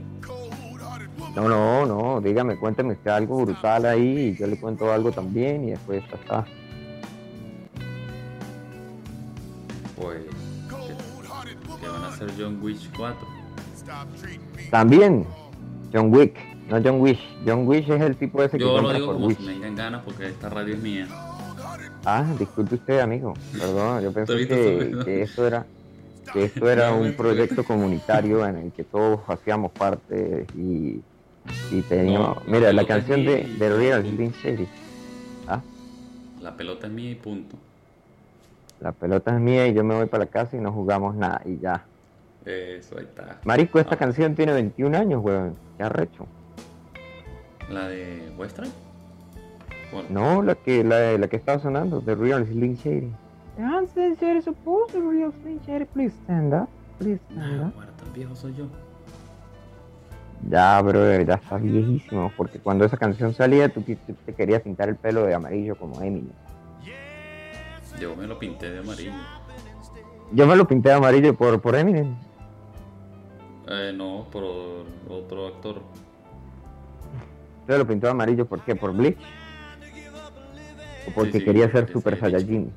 No, 1.35 1.47
no, 1.47 1.85
no, 1.85 2.21
dígame, 2.21 2.57
cuénteme 2.57 2.93
usted 2.93 3.11
algo 3.11 3.41
brutal 3.45 3.85
ahí 3.85 4.29
y 4.29 4.35
yo 4.35 4.47
le 4.47 4.59
cuento 4.59 4.91
algo 4.91 5.11
también 5.11 5.63
y 5.63 5.69
después 5.71 6.03
ya 6.09 6.15
está. 6.17 6.45
Pues 9.95 10.17
que, 10.69 11.81
que 11.81 11.87
van 11.87 12.03
a 12.03 12.07
hacer 12.07 12.29
John 12.37 12.59
Wick 12.61 12.79
4. 12.97 13.27
También, 14.71 15.25
John 15.93 16.13
Wick, 16.13 16.35
no 16.69 16.81
John 16.83 17.01
Wish. 17.01 17.19
John 17.45 17.67
Wish 17.67 17.89
es 17.89 18.01
el 18.01 18.15
tipo 18.15 18.41
ese 18.43 18.57
que 18.57 18.63
Yo 18.63 18.81
lo 18.81 18.93
digo 18.93 19.05
por 19.07 19.15
como 19.15 19.27
Wish. 19.27 19.37
si 19.37 19.43
me 19.43 19.53
vengan 19.53 19.75
ganas 19.75 20.03
porque 20.03 20.27
esta 20.27 20.49
radio 20.49 20.73
es 20.75 20.81
mía. 20.81 21.07
Ah, 22.05 22.25
disculpe 22.37 22.75
usted, 22.75 22.99
amigo. 22.99 23.33
Perdón, 23.57 24.03
yo 24.03 24.11
pensé 24.13 24.35
que, 24.47 24.97
que 25.03 25.21
esto 25.23 25.45
era 25.47 25.65
que 26.31 26.43
esto 26.45 26.69
era 26.69 26.93
un 26.93 27.13
proyecto 27.13 27.63
comunitario 27.63 28.45
en 28.45 28.55
el 28.57 28.71
que 28.71 28.83
todos 28.83 29.19
hacíamos 29.27 29.71
parte 29.71 30.45
y, 30.55 31.01
y 31.71 31.81
teníamos... 31.89 32.35
No, 32.45 32.51
Mira, 32.51 32.71
la 32.71 32.85
canción 32.85 33.25
de, 33.25 33.45
de 33.57 33.75
Real 33.75 34.03
Slim 34.03 34.31
Shady. 34.43 34.67
Ah, 35.47 35.59
La 36.39 36.55
pelota 36.55 36.85
es 36.85 36.93
mía 36.93 37.09
y 37.11 37.15
punto. 37.15 37.55
la 38.79 38.91
pelota 38.91 39.33
es 39.33 39.41
mía 39.41 39.65
y 39.67 39.73
yo 39.73 39.83
me 39.83 39.95
voy 39.95 40.05
para 40.05 40.25
la 40.25 40.29
casa 40.29 40.55
y 40.55 40.59
no 40.59 40.71
jugamos 40.71 41.15
nada 41.15 41.41
y 41.45 41.57
ya. 41.57 41.83
Eso, 42.45 42.99
ahí 42.99 43.05
está. 43.05 43.39
Marico, 43.43 43.79
esta 43.79 43.95
Ah. 43.95 43.97
canción 43.97 44.35
tiene 44.35 44.53
21 44.53 44.95
años, 44.95 45.23
weón. 45.23 45.55
Qué 45.77 45.83
arrecho. 45.83 46.27
¿La 47.69 47.87
de 47.87 48.31
Western? 48.37 48.69
No, 50.09 50.41
la 50.43 50.55
que, 50.55 50.83
la, 50.83 51.17
la 51.17 51.27
que 51.27 51.35
estaba 51.37 51.59
sonando, 51.59 52.01
The 52.01 52.15
Real 52.15 52.45
Slim 52.45 52.75
Shady. 52.75 53.11
I'm 53.57 53.87
Slim 53.87 54.15
Shady, 54.17 54.41
supposed 54.41 54.93
to 54.93 55.01
Real 55.01 55.31
Slim 55.41 55.59
Shady. 55.65 55.85
Please 55.85 56.13
stand 56.23 56.53
up. 56.53 56.69
Please 56.99 57.19
stand 57.31 57.61
Ah, 57.63 57.67
up. 57.67 57.75
bueno, 57.75 57.91
tan 57.97 58.13
viejo 58.13 58.35
soy 58.35 58.53
yo. 58.55 58.65
Ya, 60.49 60.81
brother, 60.81 61.25
ya 61.25 61.33
está 61.35 61.57
viejísimo. 61.57 62.31
Porque 62.37 62.59
cuando 62.59 62.85
esa 62.85 62.97
canción 62.97 63.33
salía, 63.33 63.67
tú 63.69 63.81
te 63.81 64.33
querías 64.33 64.61
pintar 64.61 64.89
el 64.89 64.95
pelo 64.95 65.25
de 65.25 65.33
amarillo 65.33 65.75
como 65.75 66.01
Eminem. 66.01 66.31
Yo 67.99 68.15
me 68.15 68.25
lo 68.27 68.39
pinté 68.39 68.71
de 68.71 68.79
amarillo. 68.79 69.11
Yo 70.31 70.47
me 70.47 70.55
lo 70.55 70.65
pinté 70.67 70.89
de 70.89 70.95
amarillo 70.95 71.35
por, 71.35 71.59
por 71.59 71.75
Eminem. 71.75 72.15
Eh, 73.67 73.91
no, 73.93 74.27
por 74.31 74.43
otro 75.09 75.47
actor. 75.47 75.81
Lo 77.77 77.85
pintó 77.85 78.09
amarillo, 78.09 78.47
¿por 78.47 78.61
qué? 78.61 78.75
¿Por 78.75 78.93
Bleach? 78.93 79.17
¿O 81.07 81.11
porque 81.11 81.33
Sí, 81.33 81.39
sí, 81.39 81.45
quería 81.45 81.71
ser 81.71 81.87
Super. 81.87 82.19
Saiyajin? 82.19 82.71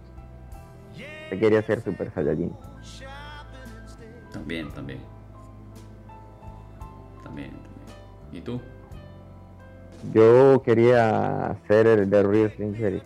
Quería 1.30 1.62
ser 1.62 1.80
Super 1.82 2.12
Saiyajin. 2.12 2.52
También, 4.32 4.68
también. 4.70 5.00
También, 7.24 7.50
también. 7.50 8.32
¿Y 8.32 8.40
tú? 8.42 8.60
Yo 10.12 10.62
quería 10.62 11.56
ser 11.66 11.86
el 11.86 12.10
de 12.10 12.22
Real 12.22 12.52
Shady. 12.58 13.02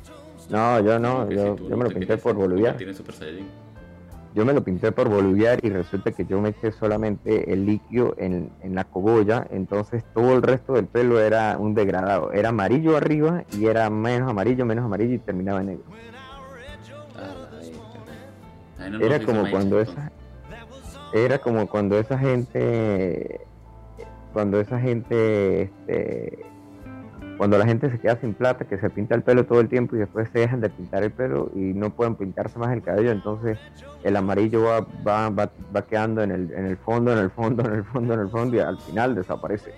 No, 0.50 0.80
yo 0.80 0.98
no, 0.98 1.30
yo, 1.30 1.52
si 1.52 1.62
tú 1.62 1.68
yo 1.68 1.76
me 1.76 1.84
lo 1.84 1.90
pinté 1.90 2.16
por 2.18 2.34
boludear. 2.34 2.76
Super 2.94 3.14
Saiyajin. 3.14 3.65
Yo 4.36 4.44
me 4.44 4.52
lo 4.52 4.62
pinté 4.62 4.92
por 4.92 5.08
boludear 5.08 5.64
y 5.64 5.70
resulta 5.70 6.12
que 6.12 6.26
yo 6.26 6.42
me 6.42 6.50
eché 6.50 6.70
solamente 6.70 7.54
el 7.54 7.64
líquido 7.64 8.14
en, 8.18 8.50
en 8.60 8.74
la 8.74 8.84
cogolla, 8.84 9.46
entonces 9.50 10.04
todo 10.12 10.34
el 10.34 10.42
resto 10.42 10.74
del 10.74 10.84
pelo 10.88 11.18
era 11.18 11.56
un 11.58 11.74
degradado. 11.74 12.30
Era 12.32 12.50
amarillo 12.50 12.98
arriba 12.98 13.44
y 13.58 13.64
era 13.64 13.88
menos 13.88 14.28
amarillo, 14.28 14.66
menos 14.66 14.84
amarillo 14.84 15.14
y 15.14 15.18
terminaba 15.20 15.60
en 15.62 15.66
negro. 15.68 15.84
Ah, 18.78 18.90
no 18.90 19.00
Era 19.00 19.24
como 19.24 19.50
cuando 19.50 19.80
esa, 19.80 20.12
era 21.14 21.38
como 21.38 21.66
cuando 21.66 21.98
esa 21.98 22.18
gente, 22.18 23.40
cuando 24.34 24.60
esa 24.60 24.78
gente, 24.78 25.62
este, 25.62 26.44
cuando 27.36 27.58
la 27.58 27.66
gente 27.66 27.90
se 27.90 27.98
queda 27.98 28.16
sin 28.20 28.34
plata, 28.34 28.64
que 28.64 28.78
se 28.78 28.88
pinta 28.90 29.14
el 29.14 29.22
pelo 29.22 29.44
todo 29.44 29.60
el 29.60 29.68
tiempo 29.68 29.96
y 29.96 29.98
después 29.98 30.28
se 30.32 30.40
dejan 30.40 30.60
de 30.60 30.70
pintar 30.70 31.02
el 31.02 31.10
pelo 31.10 31.50
y 31.54 31.58
no 31.58 31.90
pueden 31.90 32.14
pintarse 32.14 32.58
más 32.58 32.72
el 32.72 32.82
cabello, 32.82 33.10
entonces 33.10 33.58
el 34.04 34.16
amarillo 34.16 34.62
va, 34.62 34.80
va, 35.06 35.30
va, 35.30 35.50
va 35.74 35.86
quedando 35.86 36.22
en 36.22 36.30
el, 36.30 36.50
en 36.52 36.66
el 36.66 36.76
fondo, 36.76 37.12
en 37.12 37.18
el 37.18 37.30
fondo, 37.30 37.64
en 37.64 37.74
el 37.74 37.84
fondo, 37.84 38.14
en 38.14 38.20
el 38.20 38.28
fondo 38.28 38.56
y 38.56 38.60
al 38.60 38.78
final 38.78 39.14
desaparece. 39.14 39.74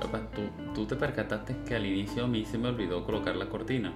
Papá, 0.00 0.20
¿tú, 0.34 0.42
tú 0.74 0.86
te 0.86 0.96
percataste 0.96 1.56
que 1.66 1.74
al 1.74 1.84
inicio 1.84 2.24
a 2.24 2.28
mí 2.28 2.44
se 2.44 2.56
me 2.56 2.68
olvidó 2.68 3.04
colocar 3.04 3.36
la 3.36 3.46
cortina. 3.46 3.92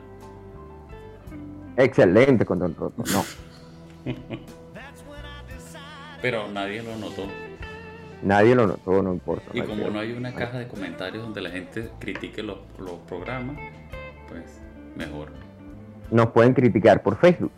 Excelente 1.77 2.45
control 2.45 2.75
roto, 2.75 3.03
no. 3.13 3.25
Pero 6.21 6.49
nadie 6.49 6.83
lo 6.83 6.97
notó. 6.97 7.52
Nadie 8.23 8.55
lo 8.55 8.67
notó, 8.67 9.03
no 9.03 9.13
importa. 9.13 9.45
Y 9.53 9.63
como 9.63 9.89
no 9.91 9.99
hay 9.99 10.13
una 10.13 10.33
caja 10.35 10.59
de 10.59 10.69
comentarios 10.69 11.23
donde 11.25 11.41
la 11.41 11.51
gente 11.51 11.91
critique 11.99 12.43
los, 12.43 12.59
los 12.79 12.95
programas, 13.09 13.57
pues 14.29 14.61
mejor. 14.97 15.29
Nos 16.11 16.29
pueden 16.29 16.55
criticar 16.55 17.03
por 17.03 17.17
Facebook, 17.17 17.53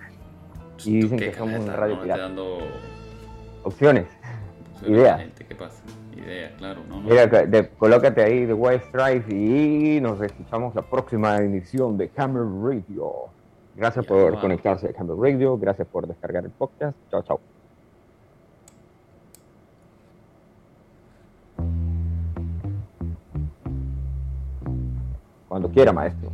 Y 0.85 1.01
¿Tú 1.01 1.07
dicen 1.09 1.19
que 1.19 1.35
somos 1.35 1.61
una 1.61 1.77
radio 1.77 2.01
pirata. 2.01 2.23
dando 2.23 2.59
opciones. 3.63 4.07
Ideas. 4.87 5.23
¿Qué 5.49 5.55
pasa? 5.55 5.83
Ideas, 6.17 6.53
claro. 6.59 6.83
No, 6.89 7.01
no. 7.03 7.09
Mira, 7.09 7.27
de- 7.27 7.69
colócate 7.71 8.23
ahí 8.23 8.45
de 8.47 8.55
White 8.55 8.85
Stripe 8.89 9.35
y 9.35 10.01
nos 10.01 10.21
escuchamos 10.23 10.75
la 10.75 10.83
próxima 10.83 11.37
edición 11.39 11.97
de 11.99 12.09
Camel 12.09 12.45
Radio. 12.63 13.13
Gracias 13.77 14.05
Ya 14.05 14.09
por 14.09 14.37
va. 14.37 14.41
conectarse 14.41 14.89
a 14.89 14.93
Camel 14.93 15.17
Radio, 15.21 15.59
gracias 15.59 15.89
por 15.89 16.07
descargar 16.07 16.45
el 16.45 16.51
podcast. 16.51 16.97
Chao, 17.11 17.23
chao. 17.23 17.41
Cuando 25.55 25.71
quiera, 25.71 25.93
maestro. 25.93 26.33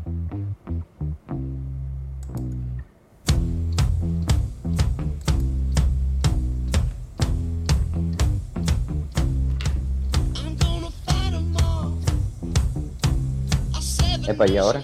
'em 14.27 14.31
Epa, 14.31 14.49
¿y 14.49 14.57
ahora? 14.57 14.83